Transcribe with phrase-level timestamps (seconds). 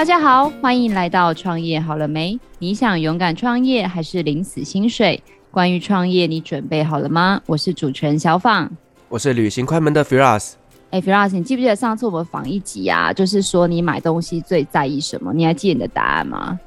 [0.00, 2.40] 大家好，欢迎来到创业好了没？
[2.58, 5.22] 你想勇敢创业还是领死薪水？
[5.50, 7.38] 关于创业，你准备好了吗？
[7.44, 8.70] 我是主持人小放，
[9.10, 10.52] 我是旅行快门的 Firas。
[10.88, 13.12] 哎，Firas，你记不记得上次我们访一集啊？
[13.12, 15.34] 就是说你买东西最在意什么？
[15.34, 16.58] 你还记得你的答案吗？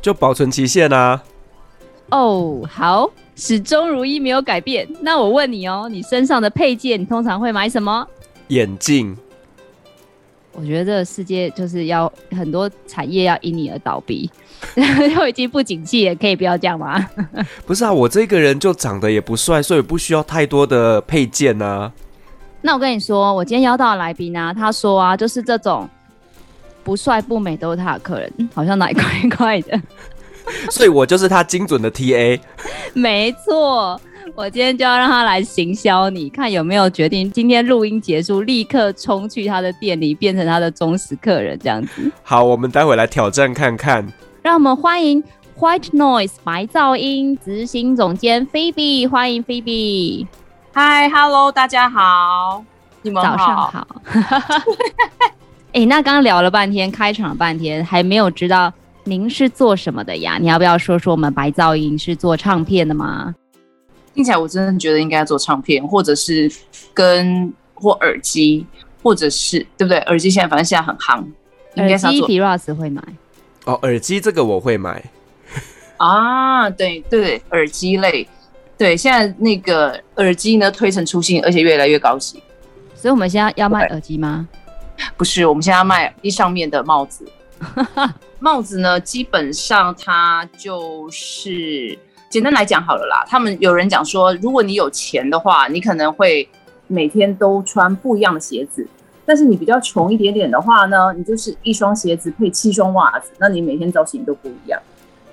[0.00, 1.22] 就保存期限啊。
[2.10, 4.84] 哦，好，始终如一，没有改变。
[5.00, 8.04] 那我问你哦，你身上的配件，你通常会买什么？
[8.48, 9.16] 眼镜。
[10.52, 14.30] 我觉得这个世界就是要很多产业要因你而倒闭，
[15.16, 17.08] 都已经不景气了，可以不要这样吗？
[17.64, 21.92] 不是啊，我这个人就长得也不帅，所以不需要太多的配件呢、啊。
[22.62, 25.88] 那我跟你说，我今天邀到的来宾呢、啊，他说啊，就是这种
[26.82, 29.04] 不帅不美都是他的客人，好像哪里怪
[29.36, 29.80] 怪的。
[30.70, 32.40] 所以我就是他精准的 TA。
[32.92, 34.00] 没错。
[34.36, 42.10] 我今天就要让他来行销你，看有没有决定今天录音结束，立刻冲去他的店里，变成他的忠实客人这样子。
[42.22, 44.06] 好，我们待会来挑战看看。
[44.42, 45.22] 让我们欢迎
[45.58, 50.26] White Noise 白噪音执行总监 Phoebe，欢迎 Phoebe。
[50.74, 52.64] Hi，Hello，大家好，
[53.02, 53.86] 你们早上好。
[55.72, 58.72] 哎、欸，那刚刚聊了半天，开场了半天，还没有知道
[59.04, 60.38] 您是做什么的呀？
[60.40, 63.34] 你要不要说说我们白噪音是做唱片的吗？
[64.14, 66.50] 听起来我真的觉得应该要做唱片，或者是
[66.92, 68.66] 跟或耳机，
[69.02, 69.98] 或者是对不对？
[70.00, 71.24] 耳机现在反正现在很夯，
[71.76, 73.02] 耳机 Firas 会买
[73.64, 75.02] 哦，耳机这个我会买
[75.96, 78.26] 啊，对对对，耳机类，
[78.76, 82.42] 对，现在那个耳机呢推陈出新，而且越来越高级，
[82.94, 84.48] 所以我们现在要卖耳机吗？
[85.16, 87.24] 不是，我们现在要卖一上面的帽子，
[88.40, 91.98] 帽子呢基本上它就是。
[92.30, 96.48] 简单来讲好了啦，他们有人讲说，如果你有钱的话，你可能会
[96.86, 98.84] 每天都穿不一样的鞋子；
[99.26, 104.80] 但是你比较穷一点点的话呢，你就是一双鞋子配七双袜子，那你每天造型都不一样。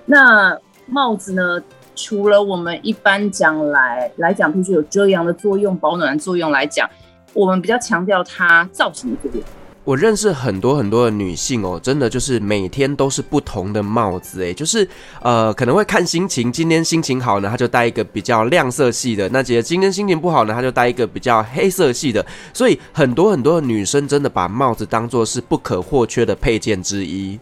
[0.07, 0.57] 那
[0.87, 1.61] 帽子呢，
[1.95, 6.89] 除了我们一般讲来来讲，譬如有遮阳的作用、保暖的作用来讲，
[7.33, 9.43] 我们比较强调它造型的作用。
[9.87, 14.85] 我认识很多很多的女性哦，真的就是每天都是不同的帽子诶，就是
[15.21, 22.25] 呃可能会看心情，今天心情好呢，她就戴一个比较亮色系的；那姐姐今天心情不好呢，她就戴一个比较黑色系的。
[22.53, 27.39] 所以很多很多的女生真的把帽子当做是不可或缺的配件之一。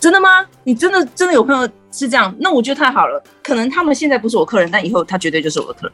[0.00, 0.42] 真的吗？
[0.62, 2.34] 你真的真的有朋友是这样？
[2.38, 3.22] 那我觉得太好了。
[3.42, 5.92] 可能他们现在不是我客人，但以后他绝对就是我的客人。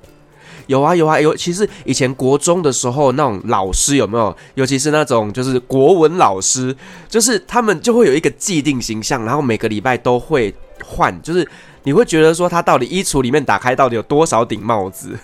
[0.70, 4.36] 有啊有啊有，其实以前国中的时候，那种老师有没有？
[4.54, 6.75] 尤其是那种就是国文老师，
[7.08, 10.54] 就是他们就会有一个既定形象，然后每个礼拜都会
[10.84, 11.44] 换，就是
[11.82, 15.19] 你会觉得说他到底衣橱里面打开到底有多少顶帽子？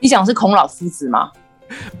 [0.00, 1.30] 你讲是孔老夫子吗？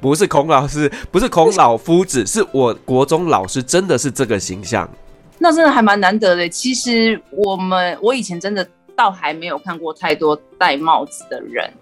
[0.00, 4.90] 不是孔老师，不是孔老夫子，是我国中老师真的是这个形象。
[5.38, 6.48] 那真的还蛮难得的。
[6.48, 11.72] 其实我们我以前真的倒还没有看过太多戴帽子的人。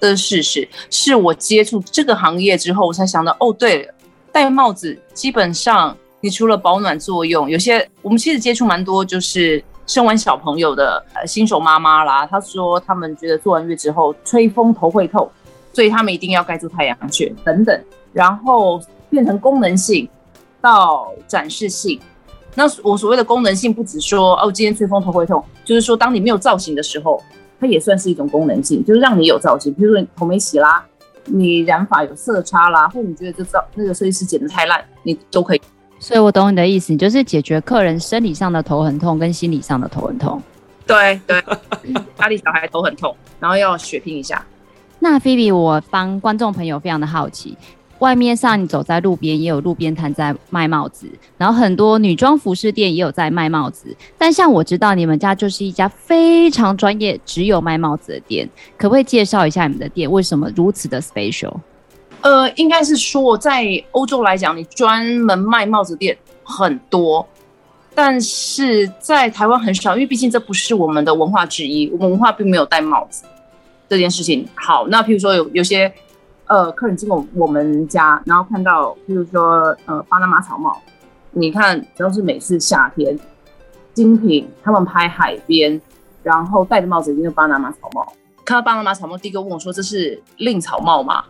[0.00, 3.94] 的事实是我接触这个行业之后，我才想到哦，对了，
[4.32, 15.30] 戴帽子基本上你除了保暖作用，有些我们其实接触蛮多，就是生完小朋友的呃新手妈妈啦，她说他们觉得做完月之后吹风头会痛，
[15.72, 20.08] 所以他们一定要盖住太阳穴等等，然后变成功能性
[20.60, 22.00] 到展示性。
[22.54, 27.22] 那我所谓的功能性，不止说哦，今天吹风头会痛，就是说当你没有造型的时候。
[27.60, 29.72] 它也算是一种功能性，就是让你有造型。
[29.74, 30.84] 比如说你头没洗啦，
[31.26, 35.60] 你染发有色差啦，或你觉得这造那个设计师剪得太烂，你都可以。
[35.98, 40.42] 所以我懂你的意思，你就是解决客人生理上的头很痛跟心理上的头很痛。
[40.86, 41.40] 对对，
[42.18, 44.42] 家里小孩头很痛，然后要血拼一下。
[44.98, 47.56] 那 Phoebe，我帮观众朋友非常的好奇。
[48.00, 51.06] 外面上，你走在路边，也有路边摊在卖帽子，
[51.36, 53.94] 然后很多女装服饰店也有在卖帽子。
[54.16, 61.54] 但像我知道你们家就是一家非常专业，只有卖帽子的店，可不可以介绍一下你们的店为什么如此的 special？
[62.22, 67.28] 呃，应该是说在欧洲来讲，你专门卖帽子店很多，
[67.94, 73.24] 但是在台湾很少，因为毕竟这不是我们的文化之一，我们文化并没有戴帽子
[73.90, 74.48] 这件事情。
[74.54, 75.92] 好，那譬如说有有些。
[76.50, 80.76] 呃，客人经过我们家，然后看到，比如说，呃，巴拿马草帽，
[81.30, 83.16] 你看，只要是每次夏天，
[83.94, 85.80] 精品他们拍海边，
[86.24, 88.12] 然后戴的帽子一定是巴拿马草帽。
[88.44, 91.22] 看到巴拿马草帽，第一个问我说：“这是令草帽吗？”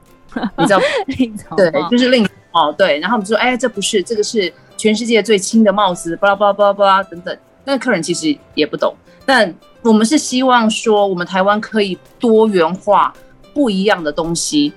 [0.57, 0.81] 你知道
[1.19, 1.57] 令草帽？
[1.59, 2.73] 对，就是令草帽。
[2.73, 7.37] 对，然后我们说：“哎，这不是，这个是全世界最轻的帽子。”巴拉巴拉巴拉巴拉等等。
[7.63, 8.95] 但客人其实也不懂，
[9.27, 13.13] 但我们是希望说，我们台湾可以多元化
[13.53, 14.73] 不一样的东西。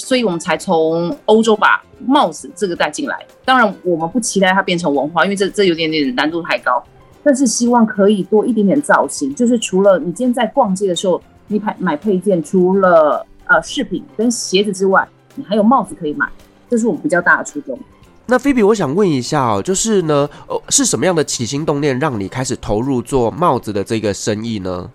[0.00, 3.18] 所以我们才从欧洲把帽子这个带进来。
[3.44, 6.82] 当然，我们不期待它变成文化，因为这这有点点难度太高。
[7.22, 16.26] 但是希望可以多一点点造型，就是除了你今天在逛街的时候，你买买配件，除了呃饰品跟鞋子之外，你还有帽子可以买，
[16.70, 17.78] 这是我们比较大的初衷。
[18.24, 24.90] 那菲比，我想问一下哦，就是呢，呃，是什么样的起心动念让你开始投入做帽子的这个生意呢？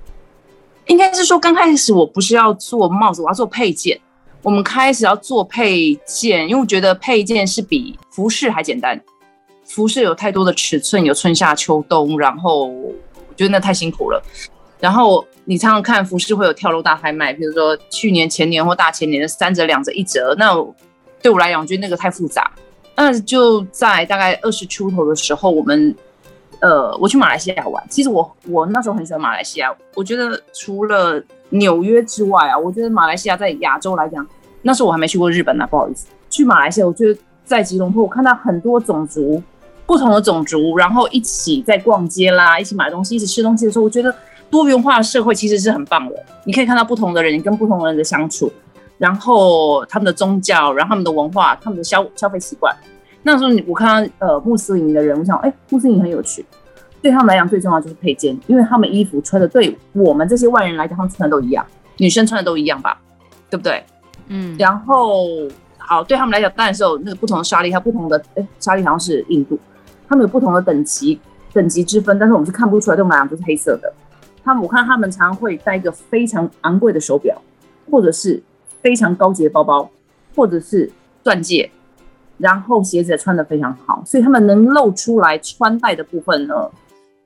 [0.88, 4.00] 应该是说，刚开始我不是要做帽子，我要做配件。
[4.46, 9.02] 我们开始要做配件，因为我觉得配件是比服饰还简单。
[9.64, 12.94] 服饰有太多的尺寸，有春夏秋冬，然后我
[13.36, 14.24] 觉得那太辛苦了。
[14.80, 20.54] 然后你常常看服饰会有跳楼大拍卖，比如说去年、前年或大前年的三折、两折、一折，那
[21.24, 22.52] 对我来讲，我觉得那个太复杂。
[22.96, 25.96] 那就在大概二十出头的时候，我们
[26.60, 27.84] 呃，我去马来西亚玩。
[27.90, 34.26] 其实我我那时候很喜欢马来西亚，我觉得除了纽约之外啊，我觉得马来西亚在亚洲来讲，
[34.68, 36.08] 那时候我还没去过日本呢，不好意思。
[36.28, 39.42] 去马来西亚，我觉得在吉隆坡，我看到很多种族。
[39.86, 44.12] 不同的种族，然后一起在逛街啦，一起买东西，一起吃东西的时候，我觉得
[44.50, 46.16] 多元化的社会其实是很棒的。
[46.44, 48.52] 你可以看到不同的人跟不同的人的相处，
[48.98, 52.76] 然后他们的宗教，然后他们的文化，他们的消消费习惯。
[53.22, 56.44] 那时候我看到呃穆斯林的人，我想，哎，穆斯林很有趣。
[57.00, 61.64] 对他们来讲，最重要就是配件，因为他们衣服穿的对我们这些外人来讲，他们穿的都一样，
[61.98, 63.00] 女生穿的都一样吧，
[63.52, 63.84] 对不对？
[64.27, 64.56] 嗯。
[64.57, 65.27] 然后
[65.77, 69.60] 好，对他们来讲，当然是有那个不同的纱丽，它不同的，哎，沙粒好像是印度。
[70.07, 71.19] 他们有不同的等级，
[71.54, 73.92] 等级之分，但是我们是看不出来，对我们来讲都是黑色的。
[74.44, 77.39] 他们我看他们常常会戴一个非常昂贵的手表，
[77.89, 78.42] 或者是
[78.81, 79.89] 非常高级的包包，
[80.36, 80.92] 或者是
[81.24, 81.72] 钻戒，
[82.38, 86.69] 然后鞋子也穿的非常好，所以他们能露出来穿戴的部分呢，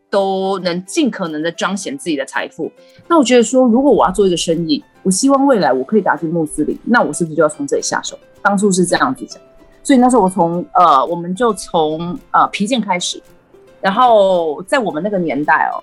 [0.10, 2.72] 都能尽可能的彰显自己的财富。
[3.08, 8.18] 那我觉得说，如果我要做一个生意，我希望未来我可以打进穆斯林，那我是不是就要从这里下手？
[8.42, 9.42] 当初是这样子讲。
[9.82, 13.22] 所以那时候我从呃，我们就从呃皮件开始，
[13.82, 15.82] 然后在我们那个年代哦，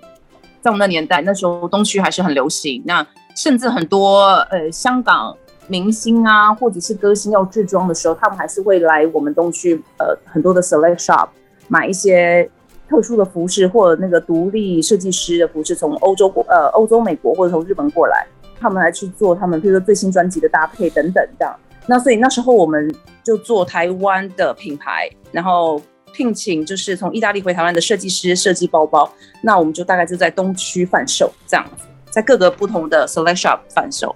[0.61, 5.37] 在我们那年代，那时候东区还是很流行，那甚至很多呃香港
[5.67, 11.29] 明星啊，或者是歌星要制装的时候，他们还是会来我们东区呃很多的 select shop
[11.67, 12.49] 买一些
[12.89, 18.27] 特殊的服饰或者那个独立设计师的服饰，从欧洲过呃欧洲、美国或者从日本过来，
[18.61, 21.55] 他们来去做他们比如说最新专辑的搭配等等这样。
[21.87, 22.93] 那所以那时候我们
[23.23, 25.81] 就做台湾的品牌，然后
[26.13, 29.09] 聘请就是从意大利回台湾的设计师设计包包。
[29.43, 34.15] 那我们就大概就在东区贩售这样子，在各个不同的 select shop 贩售。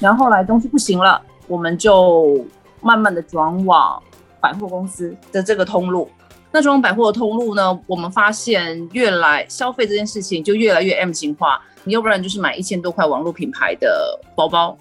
[0.00, 2.44] 然后后来东区不行了，我们就
[2.80, 4.02] 慢慢的转往
[4.40, 6.08] 百货公司的这个通路。
[6.52, 11.60] 那这种百货的通路呢，我们发现越来消费这件事情就越来越 M 型化。
[11.84, 14.78] 你要不然就是买一千多块网络品牌的包包。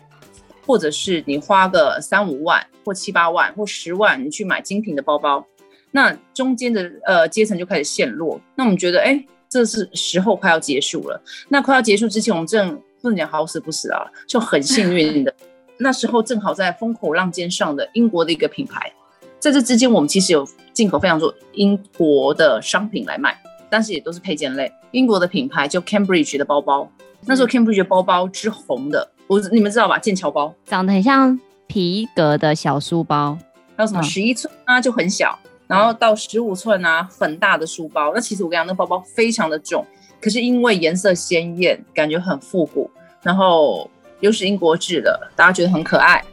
[0.64, 5.44] 或者是你花个三五万或七八万或十万，你去买精品的包包，
[5.90, 8.40] 那中间的呃阶层就开始陷落。
[8.56, 11.20] 那我们觉得，哎，这是时候快要结束了。
[11.50, 15.34] 那快要结束之前，我们正不能讲好死不死啊，就很幸运的，
[15.80, 18.94] 那时候正好在风口浪尖上的英国的一个品牌，
[19.40, 20.48] 在这之间，我们其实有
[20.82, 23.40] 进口非常多英国的商品来卖，
[23.70, 24.74] 但是也都是配件类。
[24.90, 26.90] 英国的品牌就 Cambridge 的包包，
[27.28, 29.08] 那时候 Cambridge 的包包之红的。
[29.28, 30.00] 我你们知道吧？
[30.00, 33.38] 剑桥包长得很像皮革的小书包，
[33.78, 38.12] 还有什么十一寸啊，就很小，然后到十五寸啊，很大的书包。
[38.16, 39.86] 那其实我跟你讲，那包包非常的重，
[40.20, 42.90] 可是因为颜色鲜艳，感觉很复古，
[43.22, 43.88] 然后
[44.22, 46.26] 又是英国制的，大家觉得很可爱，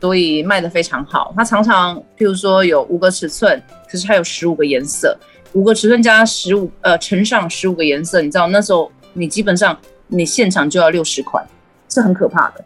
[0.00, 1.32] 所以卖得非常好。
[1.36, 5.16] 它常常譬如说有五个尺寸，可是它有十五个颜色，
[5.52, 9.78] 五个尺寸加十五呃乘上十五个颜色，你知道那时候你基本上
[10.08, 11.46] 你现场就要六十款。
[11.88, 12.64] 是很可怕的，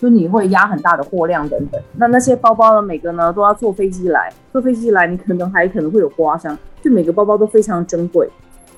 [0.00, 1.80] 就你会压很大的货量等等。
[1.96, 6.58] 那那些包包呢，每个呢都要坐飞机来，坐飞机来，你可能还可能会有刮伤。
[6.82, 8.28] 就每个包包都非常珍贵。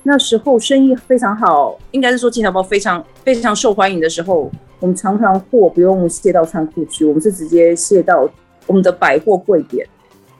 [0.08, 4.48] 那时候生意非常好，应该是说金条包非常非常受欢迎的时候，
[4.78, 8.28] 我们常常货不用卸到仓库去，我们是直接卸到
[8.68, 9.84] 我们的百货柜点，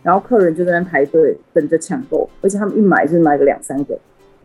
[0.05, 3.99] 然后客人就在那排队等着抢购，而且他们一买就是买个两三个。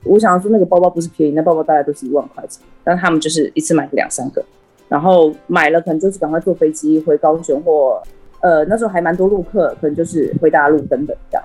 [0.03, 4.43] 我想要说那个包包不是便宜，那包包大概都是一万块钱，但他们就是一次买个两三个。
[4.89, 8.01] 然后买了，可能就是赶快坐飞机回高雄，或
[8.39, 11.43] 呃那时候还蛮多陆客，可能就是回大陆等等这样。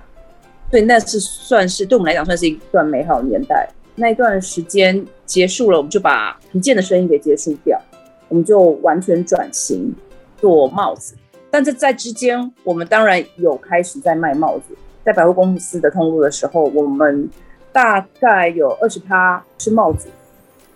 [0.71, 3.69] 所以那是算是对我们来讲算是一段美好年代。
[3.95, 7.81] 那一段时间结束了，我们就把皮件的生意给结束掉，
[8.29, 9.95] 我们就完全转型
[10.39, 11.15] 做帽子。
[11.51, 17.31] 但是在之间，我们当然有开始在卖帽子，在百货公司的通路的时候，我们
[17.73, 20.09] 大概有二十趴是帽子，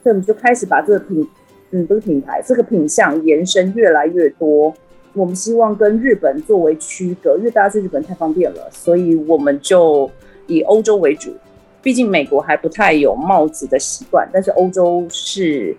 [0.02, 1.28] 所以我们就开始把这个品。
[1.72, 4.74] 嗯，不是品牌，这个品相延伸越来越多，
[5.12, 10.10] 我们希望跟日本作为区隔，因为大家去日本太方便了，所以我们就
[10.46, 11.34] 以欧洲为主。
[11.82, 15.74] 毕竟美国还不太有帽子的习惯，但是欧洲是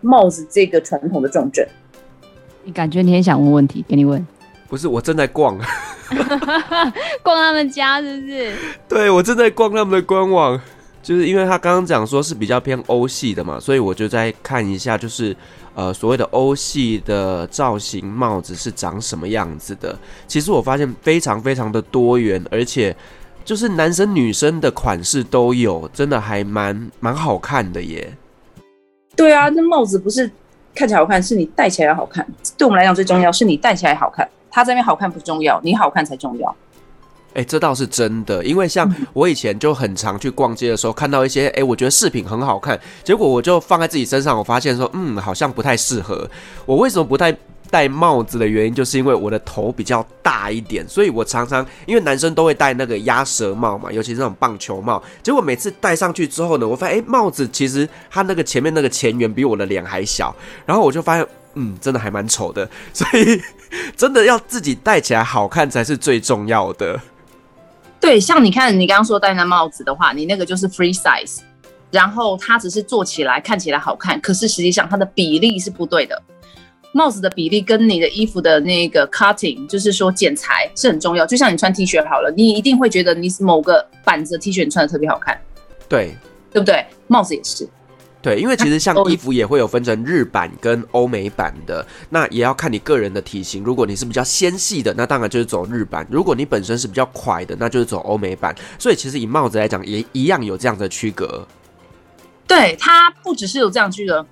[0.00, 1.66] 帽子这个传统的重镇。
[2.64, 4.26] 你感觉你很想问问题，给你问。
[4.68, 5.56] 不是，我正在逛，
[7.22, 8.52] 逛他们家是不是？
[8.88, 10.60] 对，我正在逛他们的官网，
[11.02, 15.36] 就是因为他刚刚讲说是比较偏欧系的嘛，所以我就在看一下，就是
[15.76, 19.96] 呃所谓的欧系的造型帽子是长什么样子的。
[20.26, 22.96] 其实我发现非常非常的多元，而且。
[23.46, 28.12] 就是男生女生的款式都有，真的还蛮蛮好看的耶。
[29.14, 30.28] 对啊，那帽子不是
[30.74, 32.26] 看起来好看，是你戴起来好看。
[32.58, 36.56] 对我们来讲最重要是你戴起来好看，它这边好看不重要，你好看才重要。
[37.36, 46.28] 哎、欸，这倒是真的，因为像我以前就很常去逛街的时候，看到一些哎、欸，我觉得饰品很好看，结果我就放在自己身上，我发现说，嗯，好像不太适合。
[46.64, 47.36] 我为什么不太？
[47.68, 55.02] 戴帽子的原因就是因为我的头比较大一点，所以我常常因为男生都会戴那个鸭舌帽嘛，尤其是那种棒球帽。
[55.20, 60.32] 结果每次戴上去之后呢，我发现哎、欸，帽子其实它那个前面那个前缘比我的脸还小，
[60.64, 62.70] 然后我就发现嗯，真的还蛮丑的。
[62.92, 63.42] 所以
[63.96, 67.00] 真的要自己戴起来好看才是最重要的。
[68.06, 71.40] 对，像你看你刚刚说戴那帽子的话，你那个就是 free size，
[71.90, 76.22] 然后它只是做起来看起来好看，可是实际上它的比例是不对的。
[76.92, 81.26] 帽子的比例跟你的衣服的那个 cutting，就是说剪裁是很重要。
[81.26, 85.36] 就像你穿 T 恤好了，你一定会觉得你某个板子的 T 恤你穿的特别好看，
[85.88, 86.16] 对，
[86.52, 86.86] 对不对？
[87.08, 87.68] 帽子也是，
[88.26, 93.62] 对，因为其实像衣服也会有分成日版跟欧美版的，那也要看你个人的体型。
[93.62, 98.52] 如果你是比较纤细的，那当然就是走日版；如果你本身是比较快的，那就是走欧美版。
[98.80, 101.46] 所以其实以帽子来讲，也一样有这样的区隔。
[102.48, 104.26] 对，它不只是有这样区隔。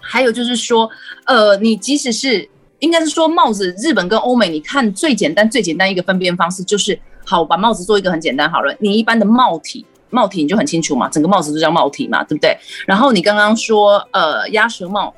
[0.00, 0.90] 还有就是说，
[1.26, 8.74] 呃，你即使是应该是说帽子，日本跟欧美，你看最简单最简单一个分辨方式就是，好，把帽子做一个很简单好了。
[8.80, 12.56] 你一般的帽体，帽体你就很清楚嘛，整个帽子就叫帽体嘛，对不对？
[12.86, 15.14] 然后你刚刚说，呃，鸭舌帽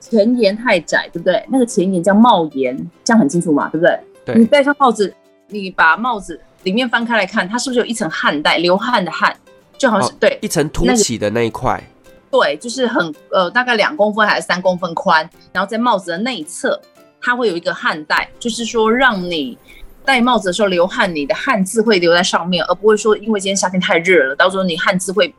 [0.00, 1.44] 前沿太窄，对不对？
[1.48, 3.98] 那个前沿叫帽檐，这样很清楚嘛，对不对？
[4.24, 4.34] 对。
[4.36, 5.14] 你戴上帽子，
[5.48, 9.34] 你把帽子里面翻开来看，它是不是有一层汗带，流汗的汗，
[9.76, 11.82] 就好像对一层凸起的那一块。
[12.30, 16.78] 对，就是很呃，大概两公分还是三公分宽，然后在帽子的内侧，
[17.20, 19.56] 它会有一个汗带，就是说让你
[20.08, 25.34] 戴帽子的时候流汗，你的汗渍会留在上面，而不会说因为今天夏天太热了，到时候你汗渍会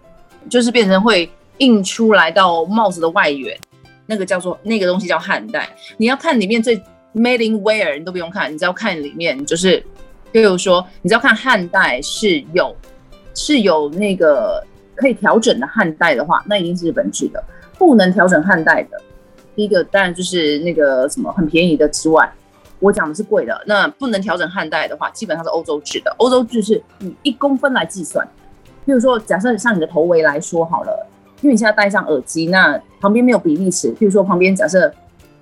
[0.48, 3.58] 就是变成会印出来到帽子的外缘，
[4.06, 5.68] 那个叫做那个东西叫汗带。
[5.98, 6.78] 你要看里面最
[7.16, 9.84] made in where，你都不用看，你只要看里面，就是
[10.32, 12.76] 比如说，你只要看汗带是有
[13.34, 14.64] 是有那个。
[14.96, 17.42] 可以调整的汗带的话，那一定是日本制的。
[17.78, 19.02] 不能调整汗带的，
[19.56, 22.30] 第一个当然就是那个什么很便宜的之外，
[22.80, 23.62] 我讲的是贵的。
[23.66, 26.14] 那不能调整汉代的话，基本上是欧洲制的。
[26.18, 28.28] 欧洲制是以一公分来计算。
[28.86, 31.08] 比如说，假设像你的头围来说好了，
[31.42, 33.92] 因为你现在戴上耳机，那旁边没有比例尺。
[34.00, 34.92] 比如说旁边假设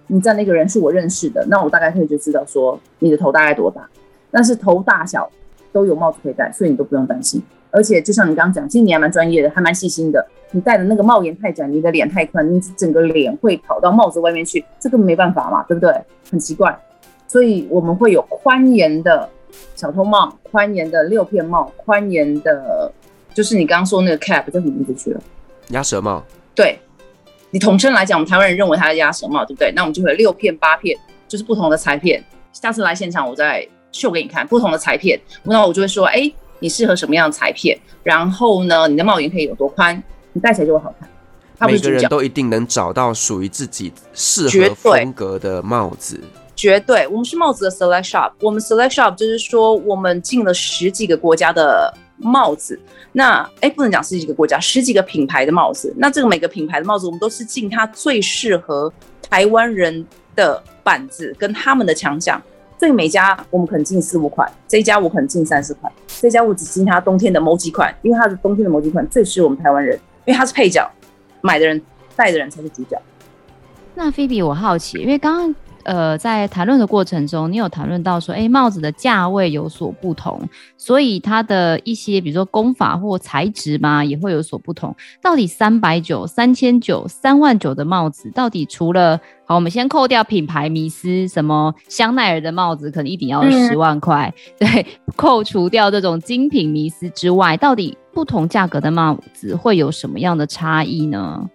[0.07, 3.87] 你站那个人是我认识的，那我大概可以就知道说你的头大概多大。
[4.29, 5.29] 但是头大小
[5.71, 7.41] 都有帽子可以戴，所以你都不用担心。
[7.69, 10.25] 而且就像你刚刚讲，其实你还蛮专业的，还蛮细心的。
[10.51, 15.93] 你戴的那个帽檐太窄，你的脸太宽，你整个脸会跑到帽子外面去，这个没办法嘛，对不对？
[16.31, 16.77] 很奇怪，
[17.27, 19.29] 所以我们会有宽檐的
[19.75, 22.91] 小偷帽、宽檐的六片帽、宽檐的，
[23.33, 25.21] 就是你刚刚说那个 cap 叫什么名字去了？
[25.69, 26.23] 鸭舌帽。
[26.55, 26.79] 对，
[27.51, 29.71] 你统称来讲，我们台湾人认为它是鸭舌帽，对不对？
[29.75, 32.23] 那我们就会有六片、八片，就是不同的裁片。
[32.53, 35.19] 下次来现场，我再秀给你看不同的裁片。
[35.43, 36.31] 那我就会说，哎。
[36.59, 37.77] 你适合什么样的裁片？
[38.01, 39.95] 然后呢，你的帽檐可以有多宽？
[40.33, 41.07] 你戴起来就会好看。
[41.69, 46.19] 每个人都一定能找到属于自己适合风格的帽子。
[46.57, 48.31] 绝对，我们是帽子的 Select Shop。
[48.41, 52.77] 我们 Select Shop 就是说，我们进了十几个国家的帽子。
[53.11, 55.93] 那哎，不能讲十几个国家，十几个品牌的帽子。
[55.95, 60.03] 那这个每个品牌的帽子，我们都是进它最适合台湾人
[60.35, 62.41] 的板子跟他们的强项。
[62.79, 69.95] 所以每家我们可能进四五款，这一家我可能进三四款，这家我只进它冬天的某几款，因为它是冬天的某几款最适合我们台湾人，
[70.25, 70.87] 因为它是配角，
[71.41, 71.79] 买的人
[72.15, 72.99] 戴的人才是主角。
[73.93, 75.55] 那菲比，我好奇，因为刚刚。
[75.87, 80.37] 呃，在谈论的过程中，你有谈论到说，哎，帽子的价位有所不同，
[80.75, 84.93] 所以它的一些，比如说工法或材质嘛，也会有所不同。
[85.21, 101.49] 到底三百九、三千九、三万九的帽子，到底除了好，我们先扣掉品牌迷思，什么香奈儿的帽子可能一顶要十万块，嗯，对，扣除掉这种精品迷思之外，到底不同价格的帽子会有什么样的差异呢？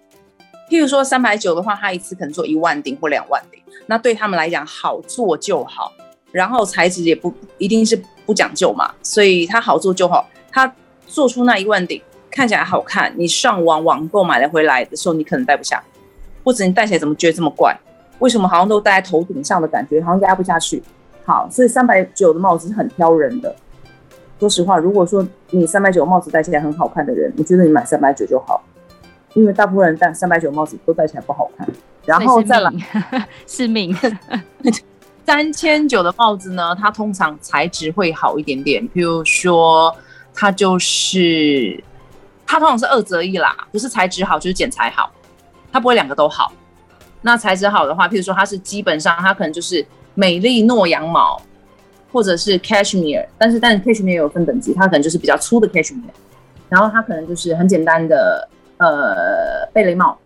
[0.71, 5.93] 譬如说三百九的话，他一次可能做一万顶或两万顶，那对他们来讲好做就好，
[6.31, 10.29] 然后材质也不一定是不讲究嘛，所以他好做就好。
[10.51, 10.73] 他
[11.07, 15.83] 做出那一万顶看起来好看，你上网网购买了回来的时候，你可能戴不下，
[16.45, 17.77] 或者你戴起来怎么觉得这么怪？
[18.19, 20.83] 为什么好像都戴在头顶上的感觉，好像压不下去？
[21.25, 23.55] 好，所以三百九的帽子是很挑人的。
[24.39, 28.63] 说实话，如果说你三百九帽子戴起来很好看的人，我觉得你买三百九就好。
[29.35, 31.67] 因为大部分人戴三百九帽子都戴起来不好看，
[32.05, 32.73] 然后再来
[33.47, 33.97] 是命。
[35.25, 39.95] 三千九的帽子呢，它通常材质会好一点点，譬如说
[40.35, 41.83] 它就是
[42.45, 45.13] 它通常是二择一啦，不是材质好就是剪裁好，
[45.71, 46.53] 它不会两个都好。
[47.21, 51.41] 那材质好的话，譬如说它是基本上它可能就是美丽诺羊毛，
[52.11, 56.03] 或者是 cashmere，但是但是 cashmere 也有分等级，它可能就是比较粗的 cashmere，
[56.69, 58.49] 然后它可能就是很简单的。
[58.79, 60.19] 呃，贝雷帽，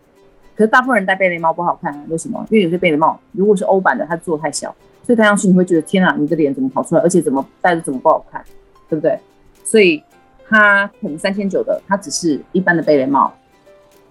[0.57, 2.43] 可是大部分人戴贝雷帽不好看，为什么？
[2.49, 7.03] 因为有些贝雷帽如果是欧版的，它做太小，所以戴上去你会觉得天啊，你的脸怎么跑出来？
[7.03, 8.43] 而且怎么戴着怎么不好看，
[8.89, 9.19] 对不对？
[9.63, 10.03] 所以
[10.49, 13.31] 它可能三千九的，它只是一般的贝雷帽，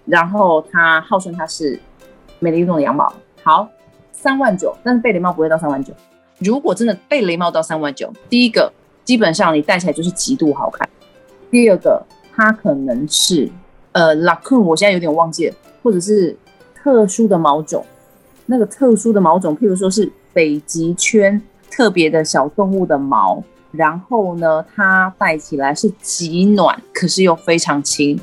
[0.04, 1.76] 然后它号称它是
[2.38, 3.12] 美丽诺羊毛，
[3.42, 3.68] 好，
[4.12, 5.92] 三万九，但是贝雷帽不会到三万九。
[6.38, 8.72] 如果真的贝雷帽到三万九，第一个
[9.04, 10.88] 基本上你戴起来就是极度好看，
[11.50, 12.00] 第二个
[12.32, 13.50] 它可能是。
[13.92, 15.54] 呃，Raccoon 我现在有点忘记了，
[15.86, 16.36] 或者是
[16.74, 17.86] 特殊的毛种，
[18.46, 21.40] 那个特殊的毛种，譬如说是北极圈
[21.70, 23.40] 特别的小动物的毛，
[23.70, 28.18] 然后呢，它戴起来是极暖，可是又非常轻，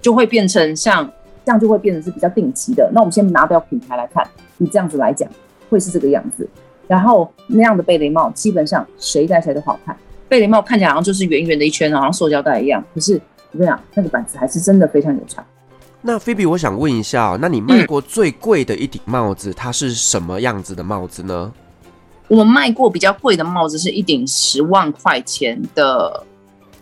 [0.00, 1.08] 就会变成像
[1.44, 2.90] 这样，就会变成是比较定期的。
[2.92, 5.30] 那我们先拿掉品牌来看，你这样子来讲
[5.70, 6.48] 会是这个样子。
[6.88, 9.96] 然后那样的贝雷帽，基本上谁戴起来都好看。
[10.28, 13.20] 贝雷帽看起来好像就是圆圆的一圈，好像塑胶袋一样，可是。
[13.52, 15.40] 我跟你讲，那个板子还是真的非常有差。
[16.06, 21.50] 那菲比，我想问一下哦，那你卖过最贵的一顶帽子，它是什么样子的帽子呢？
[22.28, 26.22] 我们卖过比较贵的帽子，是一顶十万块钱的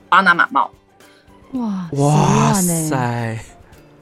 [0.09, 0.69] 巴拿马帽。
[1.53, 3.39] 哇哇塞！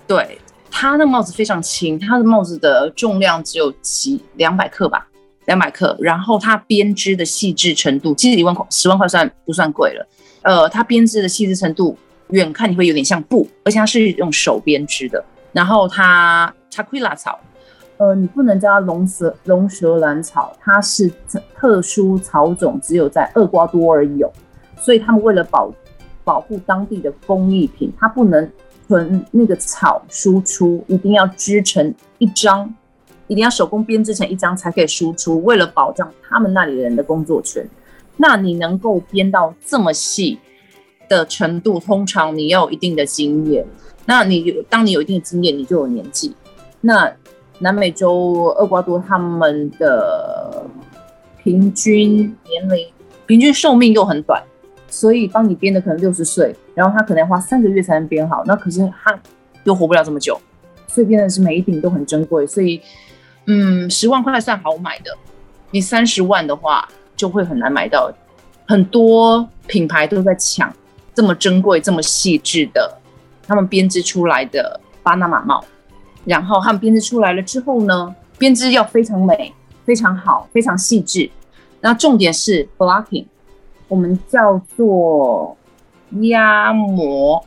[0.06, 0.38] 对，
[0.70, 5.06] 它的帽子非常轻，它的帽子的重量只有几两百克吧，
[5.44, 5.94] 两百克。
[6.00, 10.08] 然后它编织的细致程度，其实一万块十万块算不算贵了？
[10.40, 11.94] 呃，它编织的细致程度。
[12.32, 15.24] 远看你会有点像布，而且它是用手编织的。
[15.52, 17.38] 然后它查奎拉草，
[17.96, 21.10] 呃，你不能叫它龙舌龙舌兰草，它是
[21.54, 24.32] 特殊草种，只有在厄瓜多尔有。
[24.78, 25.72] 所以他们为了保
[26.24, 28.50] 保护当地的工艺品，它不能
[28.86, 32.72] 纯那个草输出，一定要织成一张，
[33.26, 35.42] 一定要手工编织成一张才可以输出。
[35.44, 37.68] 为了保障他们那里人的工作权，
[38.16, 40.38] 那你能够编到这么细
[41.10, 43.66] 的程度，通常你要有一定的经验。
[44.06, 46.32] 那你有，当你有一定的经验，你就有年纪。
[46.80, 47.12] 那
[47.58, 50.64] 南美洲厄瓜多他们的
[51.42, 52.86] 平均年龄、
[53.26, 54.40] 平均寿命又很短，
[54.88, 58.44] 所以帮你编的可能六十岁，然后他可能要花三个月才能编好。
[58.46, 59.18] 那可是他
[59.64, 60.40] 又活不了这么久，
[60.86, 62.46] 所以编的是每一顶都很珍贵。
[62.46, 62.80] 所以，
[63.46, 65.10] 嗯，十万块算好买的，
[65.72, 68.12] 你三十万的话就会很难买到。
[68.68, 70.72] 很多品牌都在抢。
[71.20, 72.98] 这么珍贵、这么细致的，
[73.46, 75.62] 他们编织出来的巴拿马帽，
[76.24, 79.52] 然后他们编织出来了之后呢，编织要非常美、
[79.84, 81.30] 非常好、非常细致。
[81.82, 83.26] 那重点是 blocking，
[83.86, 85.54] 我们叫做
[86.22, 87.44] 压模。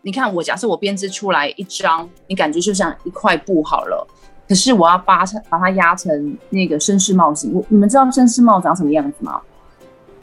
[0.00, 4.04] 你看，我假设我编织出来一张，你感觉就像一块布好了，
[4.48, 7.54] 可是我要把它把它压成那个绅士帽型。
[7.54, 9.40] 我你们知道绅士帽长什么样子吗？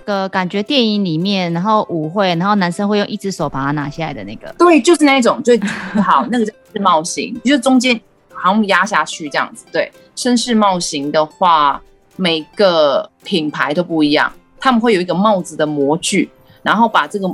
[0.09, 5.59] 个感觉电影里面，然后舞会，然后男生会用一只手把它拿下来的那个，对，就是那一种最
[6.03, 7.99] 好，那个叫绅士帽型，就是中间
[8.33, 9.65] 好像压下去这样子。
[9.71, 11.79] 对，绅士帽型的话，
[12.15, 16.27] 每个品牌都不一样，他们会有一个帽子的模具，
[16.63, 17.31] 然后把这个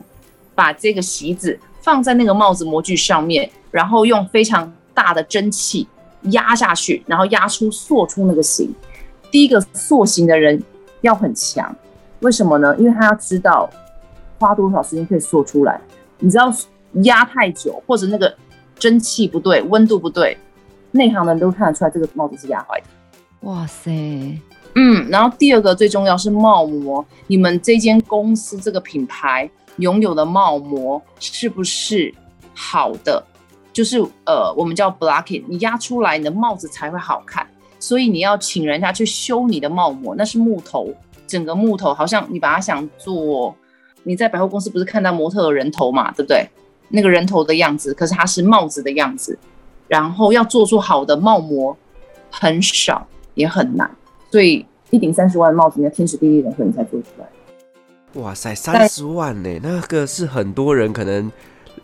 [0.54, 5.88] 把这个席子放在那个帽子模具上面，然后用非常大的蒸汽
[6.32, 8.70] 压下去，然后压出塑出那个形。
[9.32, 10.62] 第一个塑形的人
[11.00, 11.74] 要很强。
[12.26, 12.76] 为什么呢？
[12.80, 13.70] 因为他要知道
[14.40, 15.80] 花多少时间可以做出来。
[16.18, 16.52] 你知道
[17.04, 18.36] 压太久，或者那个
[18.80, 20.36] 蒸汽不对，温度不对，
[20.90, 22.86] 内行的人都看得出来这个帽子是压坏的。
[23.42, 23.92] 哇塞，
[24.74, 25.08] 嗯。
[25.08, 32.12] 然后第二个最重要是帽模，你们这间公司这个品牌拥有的帽模是不是
[32.56, 33.24] 好的？
[33.72, 37.46] 就是呃，我们叫 blocking，你压出来你的帽子才会好看。
[37.78, 40.90] 所以你要请人家去修你的帽模，那是木头。
[41.28, 43.56] 整个木头好像你把它想做，
[44.04, 46.48] 你在百货公司不是看到模特的人头嘛，对不对？
[46.90, 49.38] 那个人头的样子，可是它是帽子的样子，
[49.88, 51.76] 然后要做出好的帽模
[52.30, 53.90] 很少也很难，
[54.30, 58.22] 所以一顶三十万的帽子，你要天时地利人和你才做出来。
[58.22, 59.60] 哇塞，三十万呢？
[59.64, 61.32] 那个是很多人可能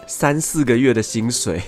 [0.05, 1.61] 三四个月的薪水。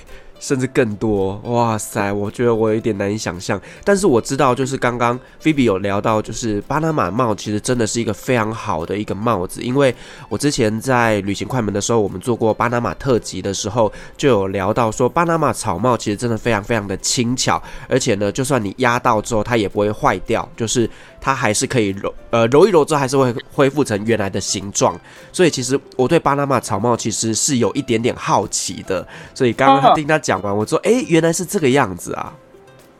[0.43, 2.11] 甚至更多，哇塞！
[2.11, 9.95] 我觉得我有点难以想象，但是我知道，就是刚刚菲比有聊到，就是巴拿马帽其实真的是一个非常好的一个帽子，因为
[10.27, 20.89] 我之前在旅行快门的时候，我们做过巴拿马特辑的时候，就有聊到说，巴拿马草帽其实真的非常非常的轻巧，而且呢，就算你压到之后，它也不会坏掉，就是。
[21.25, 24.93] 它还是可以揉，呃，揉一揉之后还是会恢复成原来的形状。
[25.31, 29.07] 所以其实我对巴拿马草帽其实是有一点点好奇的。
[29.33, 32.33] 所以刚刚听他讲完，我说，哎、原来是这个样子啊。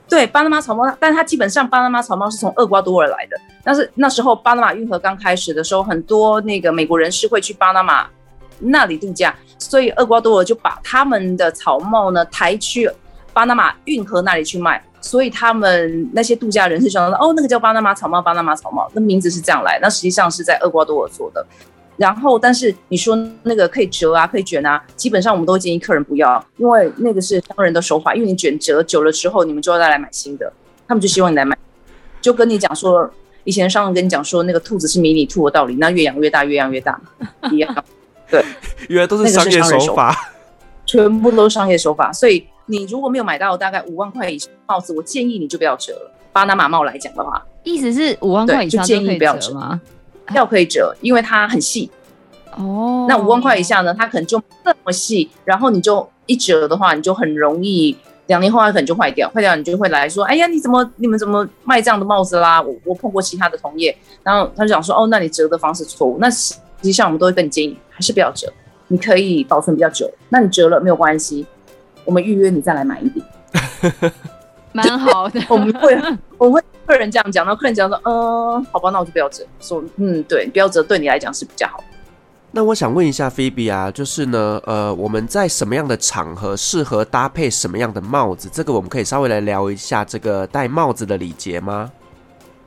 [0.08, 3.38] 对，巴拿马草帽，但是它基本上巴拿马草帽是从厄瓜多尔来的。
[3.64, 8.06] 但是那时候巴拿马运河刚开始的时候，很多那个美国人士会去巴拿马
[8.60, 12.90] 那里度假，所以厄瓜多尔就把他们的草帽呢抬去
[13.32, 14.84] 巴拿马运河那里去卖。
[15.02, 19.78] 所以他们那些度假人士想到哦，那个叫巴拿马草帽，巴拿马草帽，那名字是这样来。
[19.82, 21.46] 那实际上是在厄瓜多尔做的。
[21.98, 28.16] 然后，但是你说那个可以折啊，可以卷啊，基本上我们都建议客人不要，因为那个是商人的手法。
[28.16, 30.52] 因为你卷折久了之后，你们就要再来买新的。
[30.88, 31.58] 他们就希望你来买，
[32.22, 33.10] 就跟你讲说，
[33.44, 37.00] 以前商人跟你讲说，那个兔子是迷你兔的道理，那越养越大，越养越大
[37.52, 37.86] 一样。
[38.30, 38.44] 对，
[38.90, 40.34] 原来都是商业手法，
[40.86, 42.48] 全部都是商业手法，所以。
[42.66, 46.12] 你如果没有买到大概五万块以上的帽子，我建议你就不要折了。
[46.32, 49.82] 巴拿马帽来讲的话，意思是五万块以上就建议不要折吗？
[50.34, 51.90] 要可以折，因为它很细。
[52.56, 53.94] 哦，那五万块以下呢？
[53.98, 62.62] 它可能就这么细，然后你就一折的话，你就很容易两年后它可能就坏掉，坏掉你就会来说，哎呀，你怎么你们怎么卖这样的帽子啦？
[62.62, 66.18] 我我碰过其他的同业，然后他就讲说，哦，那你折的方式错误。
[66.20, 68.52] 那实际上我们都会跟你建议，还是不要折，
[68.90, 70.10] 你可以保存比较久。
[70.30, 71.46] 那你折了没有关系。
[72.06, 73.24] 我们预约你再来买一顶，
[74.74, 75.40] 蛮好的。
[75.48, 75.98] 我们会，
[76.38, 79.46] 我会客人这样讲，然后客人讲说，嗯，好吧，那我就不要折。
[79.60, 81.84] 说，嗯，对，不要折，对你来讲是比较好。
[82.52, 88.48] 那我想问一下菲比啊，就是呢，呃，我们在什么样的场合适合搭配什么样的帽子？
[88.52, 91.92] 这个我们可以稍微来聊一下这个戴帽子的礼节吗？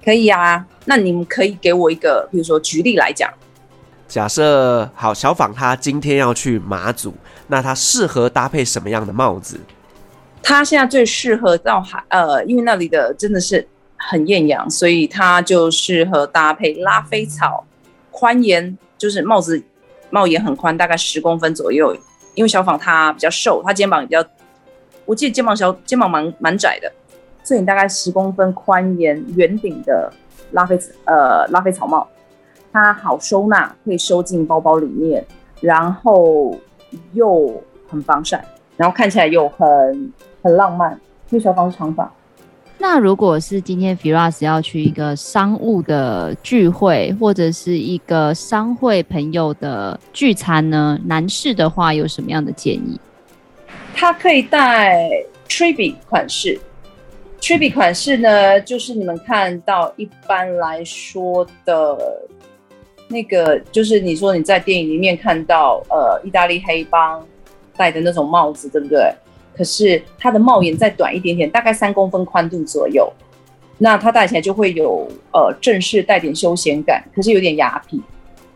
[0.05, 0.67] 可以啊。
[0.85, 3.31] 那你们可以给我一个，比如说举例来讲。
[4.09, 7.15] 假设好，小访他今天要去马祖，
[7.49, 9.59] 那他适合搭配什么样的帽子？
[10.43, 17.65] 他现在最适合到海，呃，因为那里的真的是很艳阳，所以它就适合搭配拉菲草，
[18.11, 19.63] 宽檐，就是帽子
[20.11, 21.97] 帽檐很宽，大概十公分左右。
[22.35, 24.23] 因为小访他比较瘦，他肩膀比较，
[25.07, 26.93] 我记得肩膀小，肩膀蛮蛮窄的，
[27.43, 30.13] 所以你大概十公分宽檐圆顶的
[30.53, 32.07] 拉菲，呃，拉菲草帽。
[32.73, 35.25] 它好收纳，可以收进包包里面，
[35.63, 36.55] 然后
[37.15, 38.45] 又很防晒，
[38.77, 40.93] 然后看起来又很很浪漫。
[41.31, 42.13] 因为小访是长发。
[42.79, 50.99] 那如果是今天 Firas 要去一个商务的聚会，或者是一个商会朋友的聚餐呢？
[51.05, 53.01] 男士的话有什么样的建议？
[53.95, 55.09] 他可以戴
[55.49, 56.61] Treby 款式。
[57.41, 61.99] Treby 款式呢，就是你们看到一般来说的。
[63.09, 67.25] 那个就是你说你在电影里面看到，呃，意大利黑帮
[67.77, 69.15] 戴的那种帽子，对不对？
[69.57, 73.11] 可是它的帽檐再短一点点，大概三公分宽度左右，
[73.79, 78.01] 那它戴起来就会有呃正式带点休闲感，可是有点雅痞。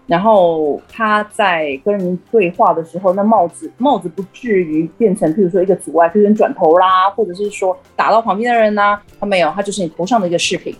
[0.07, 10.75] 然后他在跟人对话的时候，那帽子帽子不至于变成，譬如说一个阻碍，就是转头啦，或者是说打到旁边的人呐、啊，他没有，他就是你头上的一个饰品。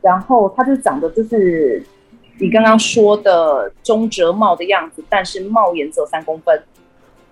[0.00, 1.84] 然后他就长得就是。
[2.42, 6.58] 你刚刚说的中折帽的样子，但是帽檐只有三公分。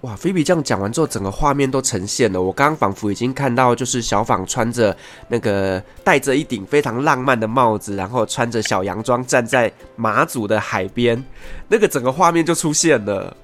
[0.02, 2.40] 哇，菲比这样讲完之后，整个画面都呈现了。
[2.40, 11.20] 我刚刚仿佛已经看到，就是小访穿着那个戴着一顶非常浪漫的帽子，然后穿着小洋装站在马祖的海边，
[11.66, 13.36] 那个整个画面就出现了。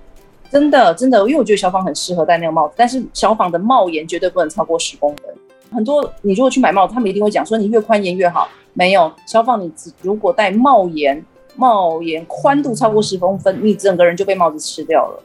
[0.49, 5.27] 真的，真的，因为我觉得小访很适合戴那个帽子，但是小访的帽檐绝对不能超过十公分。
[5.73, 8.49] 很多你如果去买帽子，他们一定会讲说你越宽檐越好。
[8.75, 11.25] 没有，小访你只如果戴帽檐。
[11.57, 15.23] 帽檐宽度超过十公分，你整个人就被帽子吃掉了。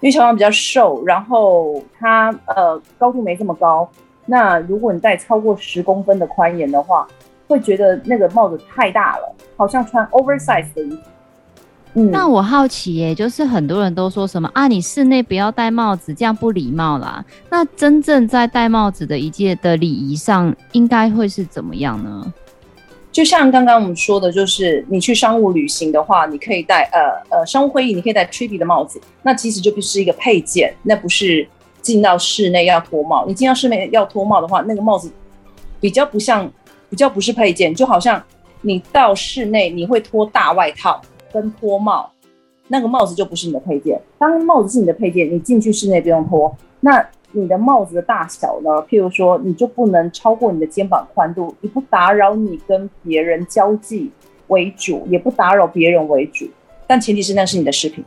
[0.00, 3.88] 因为小访比较瘦，然后他呃高度没这么高。
[4.26, 7.06] 那如果你戴超过十公分的宽檐的话，
[7.48, 10.98] 会觉得那个帽子太大了，好像穿 oversize 的衣服。
[11.94, 17.24] 嗯，那我好奇耶，就是很多人都说什么啊，你室内不要戴帽子，这样不礼貌啦。
[17.50, 22.32] 那真正在戴帽子的一届的礼仪上，应该会是怎么样呢？
[23.10, 31.46] 就像刚刚我们说的，就是你去商务旅行的话，你可以戴呃呃商务会议，你可以戴 Treby 的帽子，那其实就不是一个配件，那不是
[31.80, 33.24] 进到室内要脱帽。
[33.26, 35.10] 你进到室内要脱帽的话，那个帽子
[35.80, 36.48] 比较不像，
[36.90, 38.22] 比较不是配件，就好像
[38.60, 41.00] 你到室内你会脱大外套
[41.32, 42.10] 跟脱帽，
[42.68, 43.98] 那个帽子就不是你的配件。
[44.18, 46.54] 当帽子是你的配件，你进去室内不用脱。
[46.80, 48.70] 那你的帽子的大小呢？
[48.88, 54.10] 譬如说，你就不能超过你的肩膀宽度，你不打扰你跟别人交际
[54.48, 56.48] 为主，也不打扰别人为主，
[56.86, 58.04] 但前提是那是你的饰品。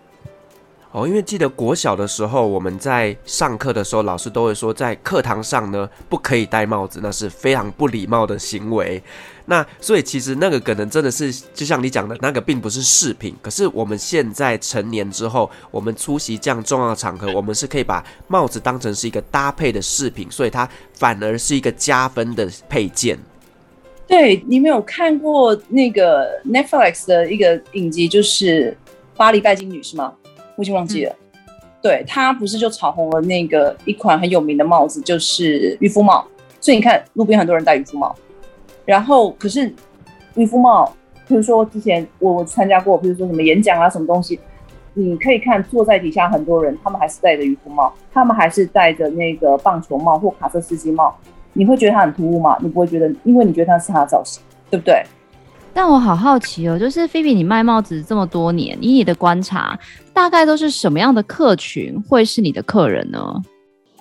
[0.92, 9.02] 哦，因为记得国小的时候，我们在上课的时候，老师都会说，在课堂上呢，不可以戴帽子，那是非常不礼貌的行为。
[9.46, 13.34] 那所以其实那个可能真的是，就像你讲的，那个并不是饰品。
[13.42, 23.18] 可是我们现在成年之后，我们出席这样重要的场合，我们是可以把帽子当成是一个搭配的饰品，所以它反而是一个加分的配件。
[24.08, 28.78] 对，你没有看过那个 Netflix 的一个影集，就是
[29.18, 30.14] 《巴黎拜金女》是吗？
[30.56, 31.16] 我已经忘记了，
[31.48, 36.26] 嗯、对，他不是就炒红了那个一款很有名的帽子，就是渔夫帽。
[36.60, 38.16] 所以你看路边很多人戴渔夫帽，
[38.86, 39.74] 然后可是
[40.36, 40.94] 渔夫帽，
[41.28, 44.40] 比如说之前我参加过，比如说什么演讲啊什么东西，
[44.94, 51.16] 你可以看坐在底下很多人，他们还是戴着渔夫帽，他们还是戴着那个棒球帽或卡车司机帽，
[51.54, 52.56] 你会觉得他很突兀吗？
[52.62, 55.04] 你不会觉得，因为你觉得他是他的造型，对不对？
[55.74, 59.78] 但我好好奇哦，就是菲比，你卖帽子这么多年，以你的观察，
[60.14, 63.20] 大概都是什么样的客群会是你的客人呢？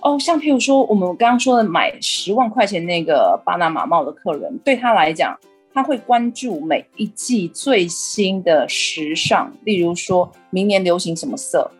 [0.03, 5.39] 哦，像譬如说，我们刚刚说的买十万块钱那个巴拿马帽的客人，对他来讲，
[5.73, 11.71] 他会关注每一季最新的时尚，例如说明年流行什么色，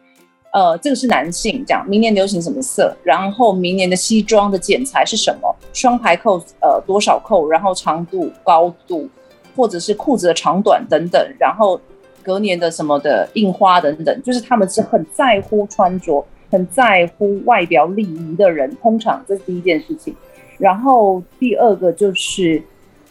[0.53, 9.09] 呃，这个是男性讲明年流行什么色，然后明年的西装的剪裁是什么，双排扣，呃，多少扣，然后长度、高度。
[9.57, 11.81] 或者是裤子的长短等等，然后
[12.23, 18.75] 隔年的什么的印花等等，就是他们是很在乎穿着、很在乎外表礼仪的人。
[18.77, 20.15] 通常这是第一件事情。
[20.59, 22.63] 然后第二个就是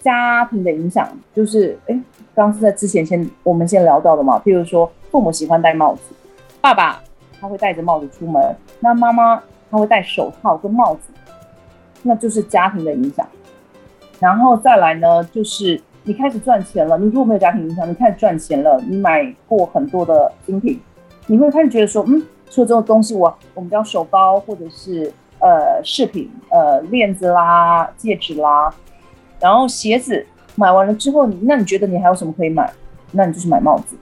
[0.02, 1.94] 家庭的影响，就是哎，
[2.36, 4.40] 刚刚是在之前先我们先聊到的嘛。
[4.46, 6.02] 譬如说父母喜欢戴帽子，
[6.62, 7.02] 爸爸
[7.42, 11.12] 他会戴着帽子出门，那妈妈他会戴手套跟帽子，
[12.04, 13.28] 那就是家庭的影响。
[14.20, 15.82] 然后再来呢，就是。
[16.10, 20.80] 你开始赚钱了，你如果没有家庭影响，你开始赚钱了，你买过很多的精品，
[21.28, 22.20] 你会开始觉得说，嗯，
[22.50, 28.74] 除了这种东西，我我们叫手包或者是呃饰品，呃链子啦、戒指啦，
[29.40, 32.74] 然后鞋子买完了之后，那你觉得你还有什么可以买？
[33.12, 33.96] 那你就是买帽子，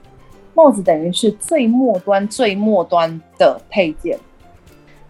[0.54, 4.18] 帽子等于是最末端、最末端的配件。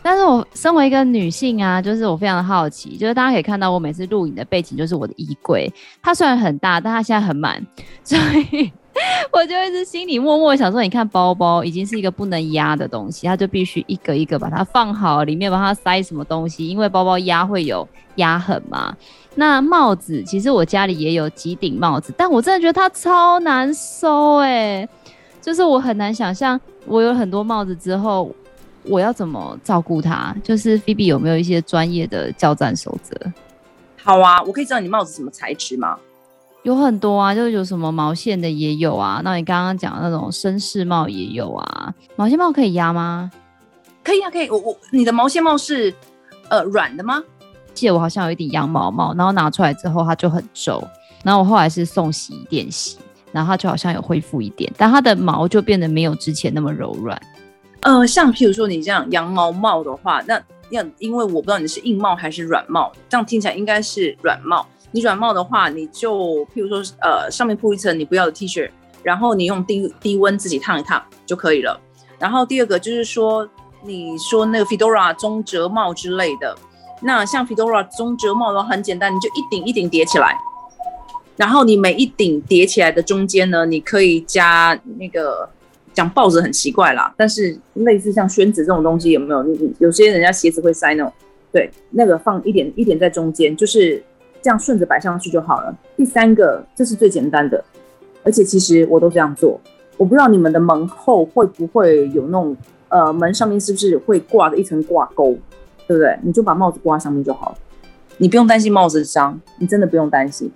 [0.03, 5.71] 但是我身为一个女性啊，就是我非常的好奇，就是大家可以看到我每次录影的背景就是我的衣柜，
[6.03, 7.61] 它虽然很大，但它现在很满，
[8.05, 8.17] 所
[8.53, 8.73] 以
[9.33, 18.97] 我就一直心里默默想说，你看包包已经是一个不能压的东西，它就必须一个一个把它放好，里面帮它塞什么东西，因为包包压会有压痕嘛。
[19.35, 24.89] 那帽子其实我家里也有几顶帽子，但我真的觉得它超难收哎、
[25.41, 28.33] 就是我很难想象我有很多帽子之后。
[28.89, 30.35] 我要怎么照顾它？
[30.43, 33.15] 就是菲比有没有一些专业的交战守则？
[34.03, 35.97] 好啊，我可以知道你帽子什么材质吗？
[36.63, 39.21] 有很多啊，就是有什么毛线的也有啊。
[39.23, 41.95] 那你刚刚讲的那种绅士帽也有啊。
[42.17, 43.31] 毛线帽可以压吗？
[44.03, 44.51] 可以啊，可以。
[44.51, 45.95] 我我你的毛线帽是
[46.49, 47.23] 呃软的吗？
[47.75, 50.83] 记得我好像有一顶羊毛帽，然后拿出来之后它就很皱，
[51.23, 52.99] 然后我后来是送洗衣店洗，
[53.31, 57.21] 然后它就好像有恢复一点，但它的毛就变得没有之前那么柔软。
[57.83, 60.35] 呃，像譬如说你这样羊毛帽的话，那
[60.71, 64.67] 要因为我不知道你是硬帽还是软帽，这样听起来应该是软帽。
[64.91, 68.69] 你软帽的话，你就譬如说呃上面铺一层你不要的 T 恤，
[69.03, 71.81] 然后你用低低温自己烫一烫就可以了。
[72.19, 73.49] 然后第二个就是说，
[73.85, 76.57] 你说那个 Fedora 中折帽之类的，
[77.01, 80.37] 那像 Fedora 中折帽的话很简单，你就一顶一顶叠起来，
[81.37, 85.49] 然后你每一顶叠起来的中间呢，你可以加那个。
[85.99, 89.45] 讲抱着很奇怪啦，但是类似像宣纸这种东西有没有？
[89.81, 91.13] 有些人家鞋子会塞那种，
[91.51, 94.01] 对，那个放一点一点在中间，就是
[94.41, 95.77] 这样顺着摆上去就好了。
[95.97, 97.65] 第三个，这是最简单的，
[98.23, 99.61] 而且其实我都这样做。
[99.97, 102.57] 我不知道你们的门后会不会有那种，
[102.91, 105.37] 呃，门上面是不是会挂着一层挂钩，
[105.89, 106.17] 对不对？
[106.23, 107.57] 你就把帽子挂上面就好了，
[108.19, 110.49] 你不用担心帽子脏，你真的不用担心，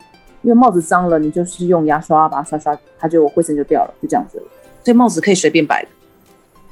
[0.43, 4.41] 因为帽子脏了，你就是用牙刷把它刷刷，它就灰尘就掉了，就这样子。
[4.85, 5.89] 所以帽子可以随便摆的，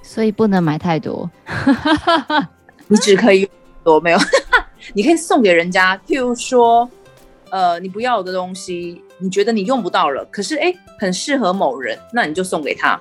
[0.02, 1.30] 所以不能买太多。
[2.88, 3.50] 你只可以用
[3.84, 4.18] 多没有，
[4.94, 5.96] 你可以送给人家。
[6.06, 6.90] 譬如说，
[7.50, 13.00] 呃，你不要的东西，你觉得你用不到了，可是哎，很适合某人，那你就送给他。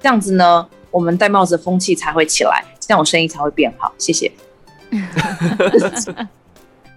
[0.00, 3.92] 这样子呢，我们戴帽子的风气才会起来，这样我生意才会变好。
[3.98, 4.32] 谢谢。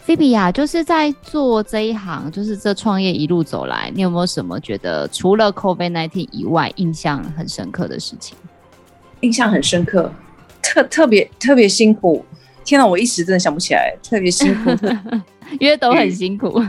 [0.04, 8.36] 菲比呀，就是在做这一行，就是这创业一路走来，你有没有什么觉得除了 COVID-19 以外，印象很深刻的事情？
[9.22, 10.12] 印象很深刻，
[10.62, 12.26] 特特别特别辛苦。
[12.66, 14.72] 天哪，我一时真的想不起来，特别辛苦，
[15.58, 16.62] 因为都很辛苦。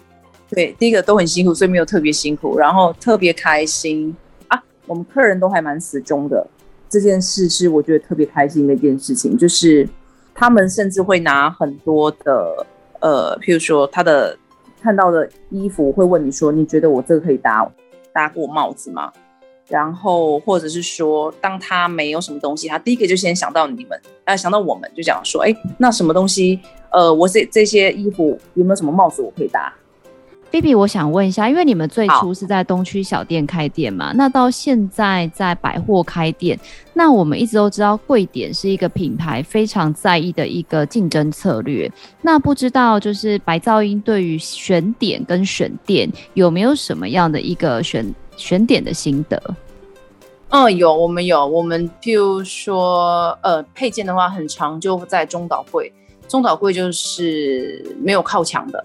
[0.50, 4.14] 对，第一个都很辛苦，所以没有特别辛苦，然后特别开心
[4.48, 4.62] 啊！
[4.86, 6.46] 我们客人都还蛮死忠的，
[6.90, 9.88] 这件事是我觉得特别开心的一件事情，就是
[10.34, 12.66] 他们甚至会拿很多的。
[13.02, 14.38] 呃，譬如说他的
[14.80, 17.70] 看到的衣服会问你说，你觉得我这个可以搭
[18.12, 19.12] 搭过帽子吗？
[19.68, 26.60] 然后或者是说，当他没有什么东西，他第一个就先想到你们，啊，想到我们就讲说，哎，那什么东西？
[26.90, 29.72] 呃，我这这些衣服有没有什么帽子我可以搭？
[30.52, 36.58] 菲比，我想问一下，因为你们最初是在东区小店开店嘛，那到现在在百货开店，
[36.92, 41.90] 那我们一直都知道贵点是一个品牌非常在意的一个竞争策略。
[42.20, 49.42] 那不知道就是白噪音对于选点跟选店有没有什么样的一个选选点的心得？
[50.50, 55.90] 嗯，有，我们有，我们譬如说，呃，配件的话很长就在中岛柜，
[56.28, 58.84] 中岛柜就是没有靠墙的。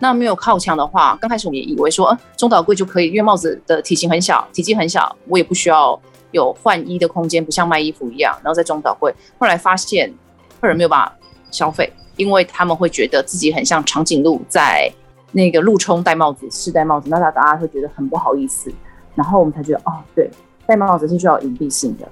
[0.00, 8.32] 那没有靠墙的话，刚开始我们也以为说，呃，中岛柜就可以，因为帽子的体型很小，体积很小，我也不需要有换衣的空间，不像卖衣服一样。
[8.42, 10.12] 然后在中岛柜，后来发现
[10.60, 11.12] 客人没有办法
[11.50, 14.88] 消费，因为他们会觉得自己很像长颈鹿在
[15.32, 18.72] 那个路冲戴帽子，试戴帽子，那大家会觉得很不好意思。
[19.16, 20.30] 然后我们才觉得，哦，对，
[20.64, 22.08] 戴帽子是需要隐蔽性的，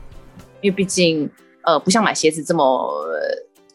[0.60, 1.30] 因为毕竟，
[1.62, 2.92] 呃，不像买鞋子这么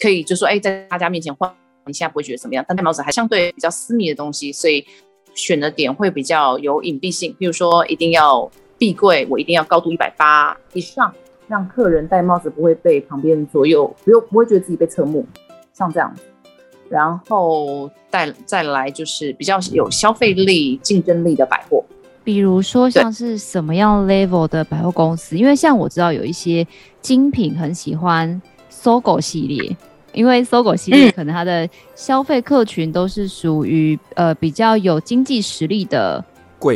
[0.01, 1.49] 可以，就说，哎，在大家面前换。
[1.91, 4.85] 你现在不会觉得怎么样，但戴帽子还相对比较私密的东西，所以
[5.33, 7.35] 选的点会比较有隐蔽性。
[7.37, 11.13] 比如说，一定要壁柜，我一定要高度一百八以上，
[11.47, 15.25] 让客人戴帽子不会被旁边左右，不用不会觉得自己被侧目，
[15.73, 16.15] 像这样。
[16.89, 21.83] 然后再再来就是比较有消费力、竞争力的百货，
[22.23, 25.37] 比如说像是什么样 level 的百货公司？
[25.37, 26.67] 因为像我知道有一些
[27.01, 29.77] 精品很喜欢 SOGO 系列。
[30.13, 36.23] 因为 SOGO 系列可能它的消费客群都是属于呃比较有经济实力的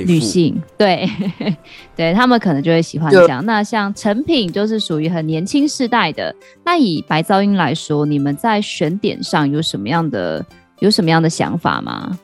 [0.05, 1.07] 女性，对
[1.95, 3.45] 对，他们可能就会喜欢这样。
[3.45, 6.35] 那像成品就是属于很年轻世代的。
[6.63, 10.43] 那以白噪音来说，你们在选点上有什么样的
[10.79, 12.17] 有什么样的想法吗？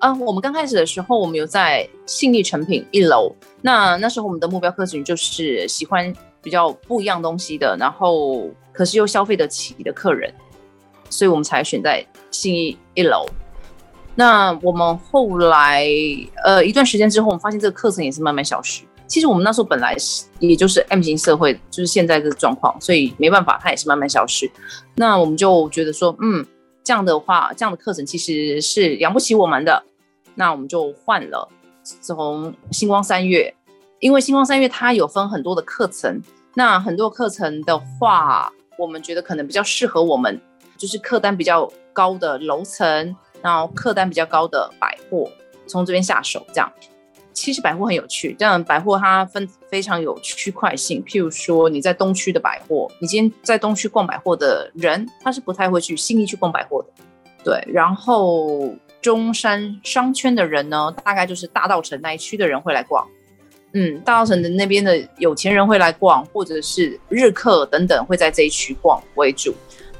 [0.00, 3.34] 嗯、呃，我们刚开始的时候，我们有在信义成品一楼。
[3.60, 8.48] 那那时候我们的目标客群就是喜欢比较不一样东西的，然后。
[8.70, 10.32] 可是又消费得起的客人，
[11.10, 13.26] 所以我们才选在信义一楼。
[14.14, 15.84] 那我们后来
[16.44, 18.84] 呃一段时间之后，我们发现这个课程也是慢慢消失。
[19.08, 24.48] 其实我们那时候本来是也就是 M 型社会，就是现在这个状况，所以没办法，它也是慢慢消失。
[24.94, 26.46] 那我们就觉得说，嗯，
[26.84, 29.82] 这样的话，这样的课程其实是养不起我们的。
[30.36, 31.48] 那我们就换了，
[32.00, 33.52] 从星光三月，
[34.00, 36.22] 因为星光三月它有分很多的课程，
[36.54, 38.52] 那很多课程的话。
[38.78, 40.40] 我们觉得可能比较适合我们，
[40.76, 45.28] 就是客单比较高的楼层，然后客单比较高的百货，
[45.66, 46.46] 从这边下手。
[46.50, 46.72] 这样，
[47.32, 51.02] 其实百货很有趣，这样百货它分非常有区块性。
[51.02, 56.88] 譬如说你在东区的百货，你今天在东区逛百货的人，他是不太会去信义去逛百货的。
[57.42, 63.04] 对，然后中山商圈的人呢，大概就是大稻城那一区的人会来逛。
[63.72, 69.54] 嗯，大稻城的那边的有钱人会来逛，或者是日客等等会在这一区逛为主，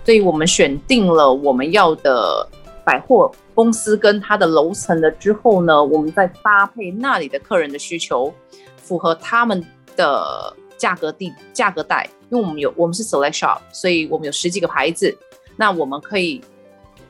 [0.04, 2.48] 所以我们选定了我们要的
[2.83, 8.33] 百货公司跟它的楼层了之后呢，我们再搭配那里的客人的需求，
[8.78, 9.62] 符合他们
[9.94, 15.14] 的价格地价格带，因为我们有我们是 select shop，所以我们有十几个牌子，
[15.57, 16.40] 那我们可以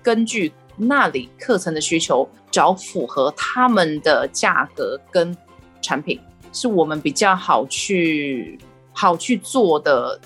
[0.03, 5.37] 根据那里课程的需求，找符合他们的价格跟
[5.81, 6.19] 产品。
[6.53, 8.59] 是我们比较好去
[8.93, 10.19] 好去做的，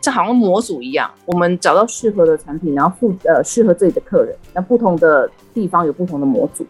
[0.00, 6.66] 这好像模组一样，我们找到适合的产品，然后附呃适合自己的客人，那不同的地方有不同的模组。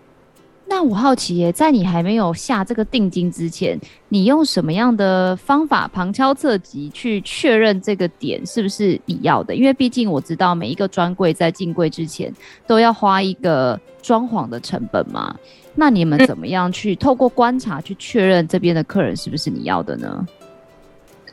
[0.70, 3.80] 那我好奇耶，在你还没有下这个定金之前，
[4.11, 9.54] 你用什么样的方法旁敲侧击去确认这个点是不是你要的？
[9.54, 12.30] 因为毕竟我知道每一个专柜在进柜之前
[12.66, 15.34] 都要花一个装潢的成本嘛。
[15.80, 20.26] 那你们怎么样去透过观察去确认这边的客人是不是你要的呢？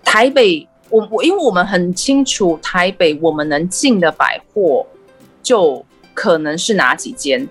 [0.04, 4.86] 台北，我我因为我们很清楚台北我们能进的百货
[5.42, 5.84] 就
[6.14, 7.50] 可能是哪几间。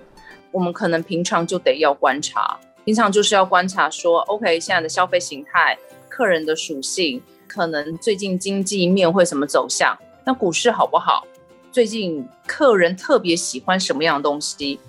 [0.51, 5.77] 我们可能平常就得要观察，平常就是要观察说，OK，现在的消费形态、
[6.07, 9.93] 客人的属性，可能最近经济面会什么走向，
[10.23, 11.27] 那股市好不好？
[11.73, 14.79] 最近客人特别喜欢什么样的东西？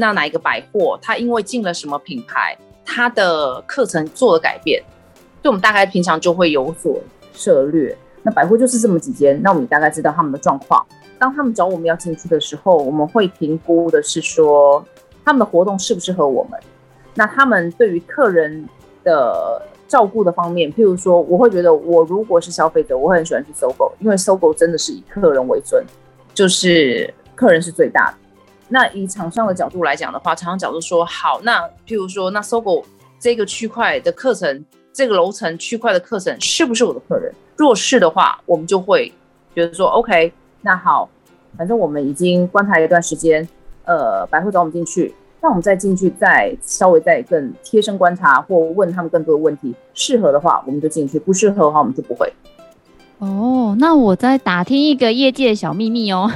[0.00, 4.82] 那哪一个百货，它因为进了什么品牌，它的课程做了改变，
[5.42, 6.98] 所以我们大概平常就会有所
[7.34, 7.94] 涉略。
[8.22, 10.84] 那百货就是这么几间，那我们大概知道他们的状况。
[11.18, 14.82] 当他们找我们要进去的时候，我们会评估的是说
[15.22, 16.58] 他们的活动适不适合我们。
[17.14, 18.66] 那他们对于客人
[19.04, 25.84] 的照顾的方面，譬如说，我会觉得我如果是消费者，我会很喜欢去搜狗因为搜狗真的是以客人为尊，
[26.32, 28.16] 就是客人是最大的。
[28.72, 32.84] 那以厂商的角度来讲的话，厂商角度说好，那譬如说，那搜狗
[33.18, 37.34] 这个区块的课程，这个楼层区块的课程是不是我的客人？
[37.56, 39.12] 若是的话，我们就会
[39.54, 41.08] 觉得说 OK，那好，
[41.58, 43.46] 反正我们已经观察一段时间，
[43.84, 52.32] 呃，百货找我们进去，那我们再进去，再稍微再更贴身观察或问他们更多的问题，适合的话我们就进去，不适合的话我们就不会。
[53.18, 56.30] 哦，那我再打听一个业界的小秘密哦。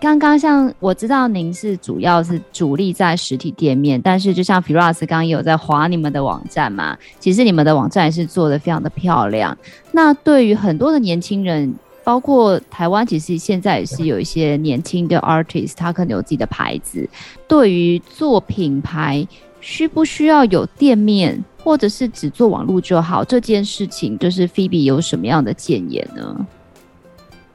[0.00, 9.56] 刚刚像我知道您是主要是主力在实体店面，但是就像 Firas 刚刚也有在划你们的网站嘛，其实你们的网站也是做的非常的漂亮。
[9.92, 11.74] 那对于很多的年轻人，
[12.04, 17.08] 包括台湾，其实现在也是有一些年轻的 artist，他可能有自己的牌子。
[17.48, 19.26] 对于做品牌，
[19.60, 23.24] 需不需要有店面，或者是只做网络就好？
[23.24, 26.46] 这件事情，就是 Phoebe 有什么样的建言呢？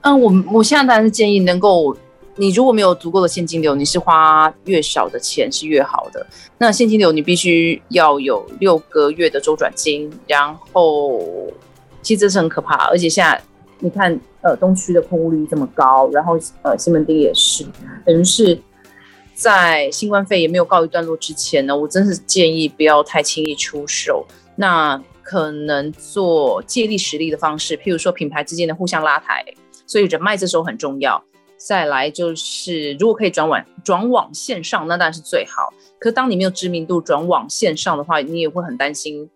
[0.02, 1.96] 嗯，我我现在当然是建议能够。
[2.38, 6.26] 你如果没有足够的现金流，你是花越少的钱是越好的。
[6.58, 11.22] 那现金流你必须要有六个月的周转金，然后
[12.02, 12.88] 其实这是很可怕。
[12.88, 13.42] 而且现在
[13.80, 17.66] 你看，呃，东区的空屋率这么高，然后呃，西门町也是，
[18.06, 18.58] 等于是
[19.34, 24.26] 在新冠肺炎没有告一段落之前呢，我真是建议不要太轻易出手。
[24.56, 29.44] 那可能做借力使力的方式，譬如说品牌之间的互相拉抬，
[29.86, 31.24] 所以人脉这时候很重要。
[31.64, 35.72] 再来就是，如果可以转网转网线上，那当然是最好。
[36.00, 39.30] 可是当你没有知名度转网线上的话，你也会很担心，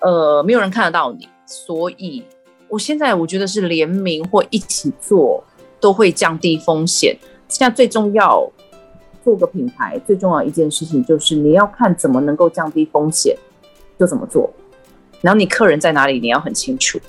[0.00, 1.28] 呃，没有人看得到你。
[1.44, 2.22] 所以，
[2.68, 5.42] 我现在我觉得是联名或一起做
[5.80, 7.18] 都会降低风险。
[7.48, 8.48] 现在最重要
[9.24, 13.36] 做个品牌，最重要一件事情就是你要看怎么能够降低风险，
[13.98, 14.48] 就怎么做。
[15.20, 17.00] 然后你客人在哪里，你要很清楚。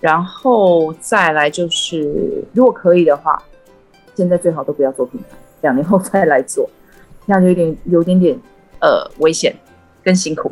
[0.00, 3.42] 然后再来就是，如果可以的话。
[4.18, 6.68] 现在最好都不要做品牌，两年后再来做，
[7.24, 8.36] 这样就有点有点点
[8.80, 9.54] 呃危险
[10.02, 10.50] 跟辛苦。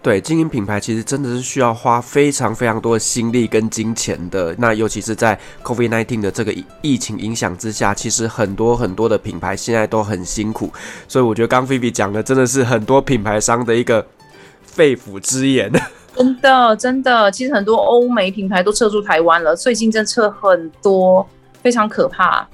[0.00, 4.54] 对，经营品牌其实真的是需要花非常非常多的心力跟金钱的。
[4.58, 10.70] 那尤其是在 COVID-19 的这个疫情影响之下，其实很多很多的品牌现在都很辛苦。
[11.08, 14.06] 所以我觉得刚 Phoebe 讲的真的是很多品牌商的一个
[14.62, 15.68] 肺腑之言。
[16.14, 21.26] 真的真的，其实很多欧美品牌都撤出台湾了，最近真撤很多。
[21.62, 22.46] 非常可怕，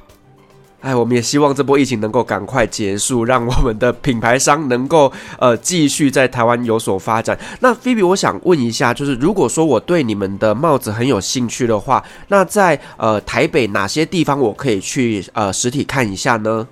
[0.80, 7.36] 哎，我们也希望这波疫情能够赶快结束，让我们的品牌商能够呃继续在台湾有所发展。
[7.60, 16.68] 那 Phoebe，我想问一下，就是如果说我对你们的帽子很有兴趣的话，那在呃台北哪些地方我可以去呃实体看一下呢？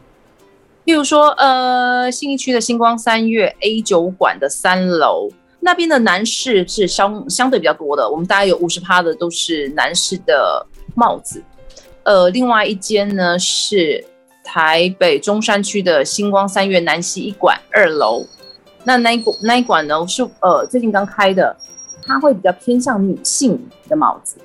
[0.85, 5.29] 例如说，呃，信义区的星光三月 A 酒馆的三楼
[5.59, 10.65] 那边的男士是相相对比较多的，我们大概有五十趴的都是男士的
[10.95, 11.43] 帽子。
[12.07, 14.03] 呃，另外一间呢是
[14.45, 18.25] 台北中山区的星光三越南西一馆二楼，
[18.85, 21.57] 那那一馆那一馆呢是呃最近刚开的，
[22.07, 24.37] 它会比较偏向女性的帽子。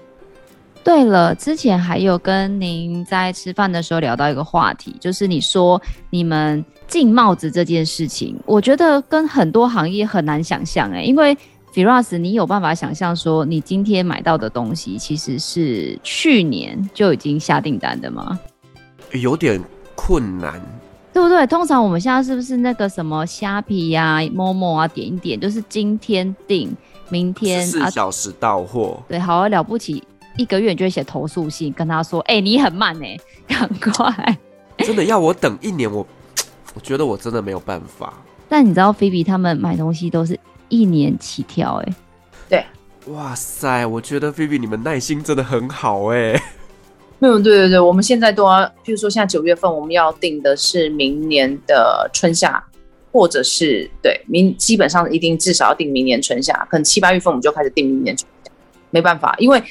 [0.83, 11.37] 对了，之前还有跟您在吃饭的时候聊到一个话题，就是你说你们进帽子这件事情，我觉得跟很多行业很难想象哎，因为。
[11.73, 18.37] Firas，你有办法想象说你今天买到的东西其实是去年就已经下订单的吗？
[19.13, 19.61] 有点
[19.95, 20.61] 困难，
[21.13, 21.47] 对不对？
[21.47, 26.75] 通常我们现在是不是那个什么虾皮呀、Momo 啊，点一点就是今天订，
[27.09, 29.07] 明天四小时到货、啊。
[29.07, 30.03] 对，好了不起，
[30.37, 33.21] 一个月你就会写投诉信跟他说：“哎、欸，你很慢哎、欸，
[33.79, 34.37] 赶快！”
[34.79, 36.05] 真的要我等一年，我
[36.75, 38.13] 我觉得我真的没有办法。
[38.49, 40.37] 但你知道，菲比他们买东西都是。
[40.71, 41.93] 一年起跳，哎，
[42.49, 42.65] 对，
[43.13, 46.41] 哇塞，我觉得菲比你们耐心真的很好，哎，
[47.19, 52.63] 没有，对对对，我们现在都要，譬如说现在九月份我们要定的是明年的春夏，
[53.11, 58.51] 或者是对明，基本上一定至少要定明年春夏，可能七八月份我们就开始定明年春夏，
[58.89, 59.61] 没办法，因为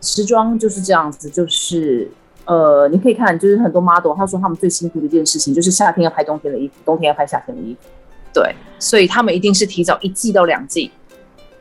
[0.00, 2.08] 时装就是这样子，就是
[2.44, 7.80] 呃，你可以看，就是很多 model 他说他们最辛苦的一件事情就是夏天要拍冬天的衣服，冬天要拍夏天的衣服。
[8.34, 10.90] 对，所以他们一定是提早一季到两季，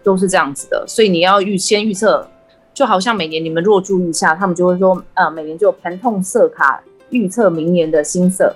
[0.03, 0.83] 都是这样子的。
[0.87, 2.27] 所以你要预先预测，
[2.73, 8.55] 就好像每年你们如果注意一下，他们就会说，呃，每年就有 Pantone 色卡预测明年的新色。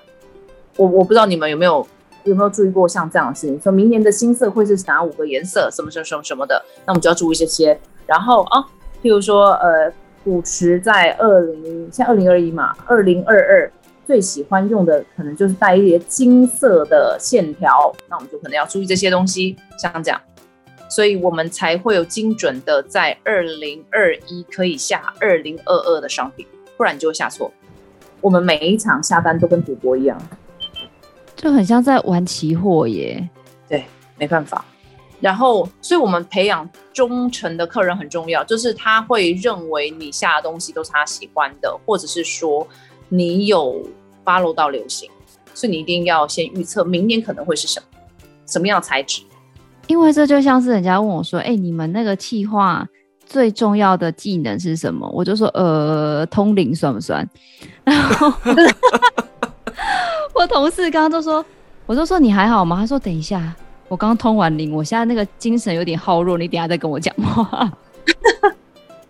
[0.76, 1.88] 我我不知道你们有没有
[2.24, 7.80] 有没有注意过像这样的事情，说明年的新色会是哪五个颜色，什么什么什么什么的，那我们就要注意这些。
[8.08, 8.62] 然后啊，
[9.04, 9.94] 譬如说呃，
[10.24, 13.72] 古驰在二零现在二零二一嘛，二零二二
[14.08, 20.20] 最喜欢用的可能就是带一些金色的线条，那我们就可能要注意这些东西，像这样。
[20.90, 26.48] 所以我们才会有精准的在二零二一可以下二零二二的商品，
[26.78, 27.52] 不然就会下错。
[28.22, 30.18] 我们每一场下单都跟赌博一样，
[31.36, 33.30] 就很像在玩期货耶。
[33.68, 33.86] 对，
[34.18, 34.64] 没办法。
[35.20, 42.66] 然后，所以我们培养忠诚的客人很重要，就是他会认为你下的东西都是他喜欢的，或者是说
[43.10, 43.84] 你有
[44.28, 45.10] follow 到流行，
[45.54, 47.86] 所以你一定要先预测明年可能会是什么，
[48.46, 49.22] 什么样的材质。
[49.88, 52.86] 因为这就像是人家问我说：“哎、欸，你们那个企划
[53.26, 57.26] 最重要的技能是什么？”我就说：“呃，通灵算不算？”
[57.86, 58.30] 然后
[60.34, 61.44] 我同事刚刚就说
[61.88, 63.56] ：“我就说你还好吗？”他说：“等一下，
[63.88, 67.72] 我刚通完灵，我现在那个精神有点耗弱，你等下再跟我讲话。”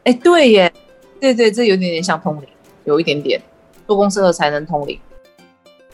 [0.05, 0.71] 哎，对耶，
[1.19, 2.47] 对对，这有点点像通灵，
[2.85, 3.41] 有一点点，
[3.87, 4.99] 做公司的才能通灵。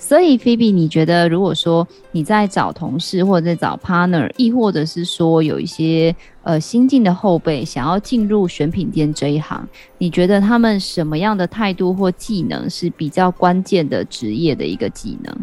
[0.03, 9.65] 所以，Phoebe，你觉得如果说你在找同事，或者在找 partner，亦或者是说有一些呃新进的后辈想要进入选品店这一行，
[9.97, 15.33] 你觉得他们什么样的态度或技能是比较关键的职业的一个技能？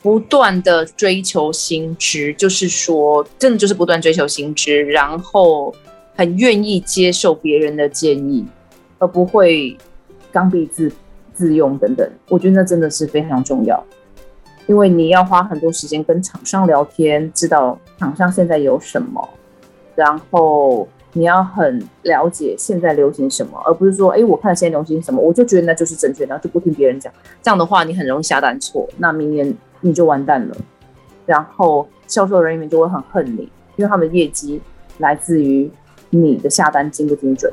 [0.00, 5.74] 不断的追求新知，就是说，真的就是不断追求新知，然后
[6.16, 8.46] 很愿意接受别人的建议，
[8.98, 9.76] 而不会
[10.32, 10.90] 刚愎自
[11.38, 13.80] 自用等等，我觉得那真的是非常重要，
[14.66, 19.28] 因为你要花很多时间跟厂商聊天，知道厂商现在有什么，
[19.94, 27.12] 然后你要很了解现在流行什么，而不是说，哎，我看现在流行什么，我就觉得那就是正确，然后就不听别人讲。
[27.40, 30.56] 这样的话，你很容易下单错，那明年你就完蛋了。
[31.24, 33.42] 然后销售人员就会很恨你，
[33.76, 34.60] 因为他们的业绩
[34.98, 35.70] 来自于
[36.10, 37.52] 你的下单精不精准。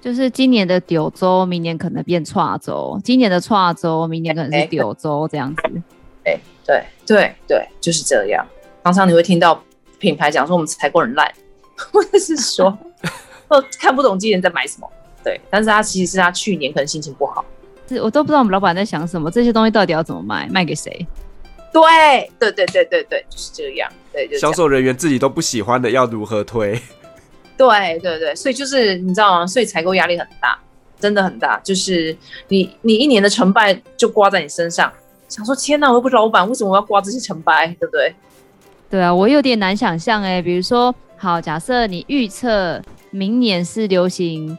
[0.00, 5.62] 就是今年的丢周，明年可能变跨州；今年的跨州，明年可能是丢周这样子。
[6.24, 8.46] 哎，对对对，就是这样。
[8.82, 9.62] 常常你会听到
[9.98, 11.30] 品牌讲说我们采购很烂，
[11.92, 12.76] 或者是说
[13.78, 14.90] 看不懂今年在买什么。
[15.22, 17.44] 对，但是他其实是他去年可能心情不好。
[17.86, 21.06] 是我都不知道我们老板在想什么，这些东西到底要怎么卖，卖给谁？
[21.72, 21.82] 对
[22.38, 23.90] 对对对对对，就是这样。
[24.12, 26.80] 对，销售人员自己都不喜欢的，要如何推？
[27.68, 29.46] 对对对，所以就是你知道吗？
[29.46, 30.58] 所以采购压力很大，
[30.98, 31.60] 真的很大。
[31.62, 32.16] 就是
[32.48, 34.90] 你你一年的成败就挂在你身上，
[35.28, 37.66] 想说天哪，我又不是老板，为什么我要挂这些成败？
[37.78, 38.14] 对不对？
[38.88, 40.40] 对啊，我有点难想象哎。
[40.40, 42.80] 比如说，好，假设你预测
[43.10, 44.56] 明年是流行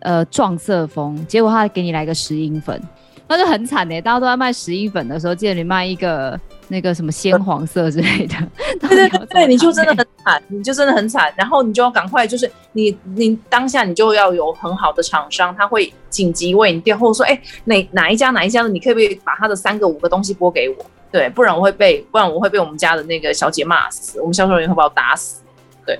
[0.00, 2.78] 呃撞色风，结果他给你来个石英粉，
[3.26, 3.98] 那就很惨哎。
[3.98, 6.38] 大家都在卖石英粉的时候，记得你卖一个。
[6.72, 8.34] 那个什么鲜黄色之类的，
[8.80, 20.76] 对对对对，你就真的 很惨，你就真的很惨，然后你就要赶快，就是你你当下你就要有很好的厂商，他会紧急为你调，或者说，哎、欸，哪哪一家哪一家的，你可不可以把他的三个五个东西拨给我？
[21.12, 25.42] 对，不然我会被，不然我会被我们家的那个小姐骂死，我们销售人员会把我打死。
[25.84, 25.98] 对，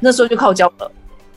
[0.00, 0.90] 那时候就靠交了，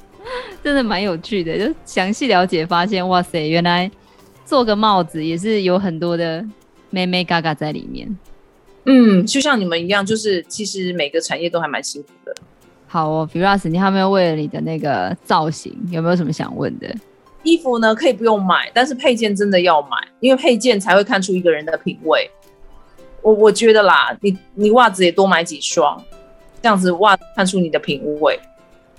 [0.63, 3.91] 真的蛮有趣的，就详细了解发现，哇塞，原来
[4.45, 6.45] 做个帽子也是有很多的
[6.89, 8.17] 妹妹嘎嘎在里面。
[8.85, 12.33] 嗯，就像你们一样，就是其实每个产业都还蛮辛苦的。
[12.87, 16.91] 好哦，Firas，你还没有为了你的那个造型，有没有什么想问的？
[17.43, 22.27] 衣服呢，可以不用买，但是配件真的要买，因为配件才会看出一个人的品味。
[23.21, 26.03] 我我觉得啦，你你袜子也多买几双，
[26.61, 28.39] 这样子袜子看出你的品味。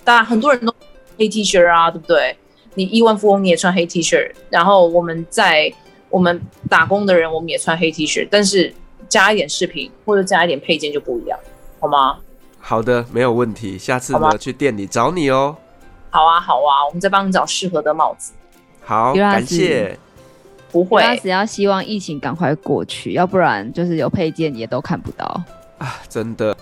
[0.04, 0.72] 当然，很多人都
[1.18, 2.36] 黑 T 恤啊，对不对？
[2.74, 5.72] 你亿万富翁你也穿黑 T 恤，然后我们在
[6.10, 8.72] 我们打工的人我们也穿黑 T 恤，但是。
[9.10, 11.38] 加一点饰品或者加一点配件就不一样，
[11.78, 12.16] 好吗？
[12.58, 13.76] 好的，没有问题。
[13.76, 15.54] 下次呢，去店里找你哦。
[16.08, 18.32] 好啊，好啊，我们再帮你找适合的帽子。
[18.82, 19.98] 好，感谢。
[20.72, 25.24] 不会，只要希望疫情赶快过去，要不然就是有配件也都看不到
[25.78, 25.96] 啊！
[26.08, 26.56] 真的。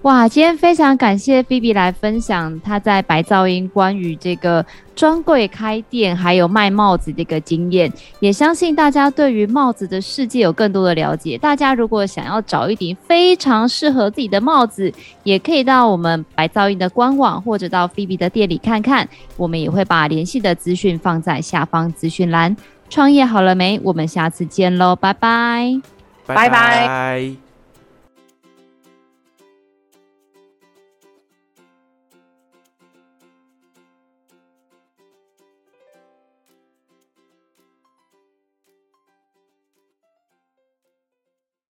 [0.00, 4.64] 哇，今天非常感谢 Phoebe 来分享她在白噪音关于这个
[4.94, 11.36] 专柜开店还有卖帽子的一个经验，也相信大家对于帽子的世界有更多的了解。
[11.38, 19.08] 大家如果想要找一顶非常适合自己的帽子，也可以到我们白噪音的官网或者到 Phoebe 的店里看看。
[19.36, 22.56] 我们也会把联系的资讯放在下方资讯栏。
[22.88, 23.80] 创业好了没？
[23.82, 25.80] 我们下次见喽，拜拜，
[26.26, 27.41] 拜拜。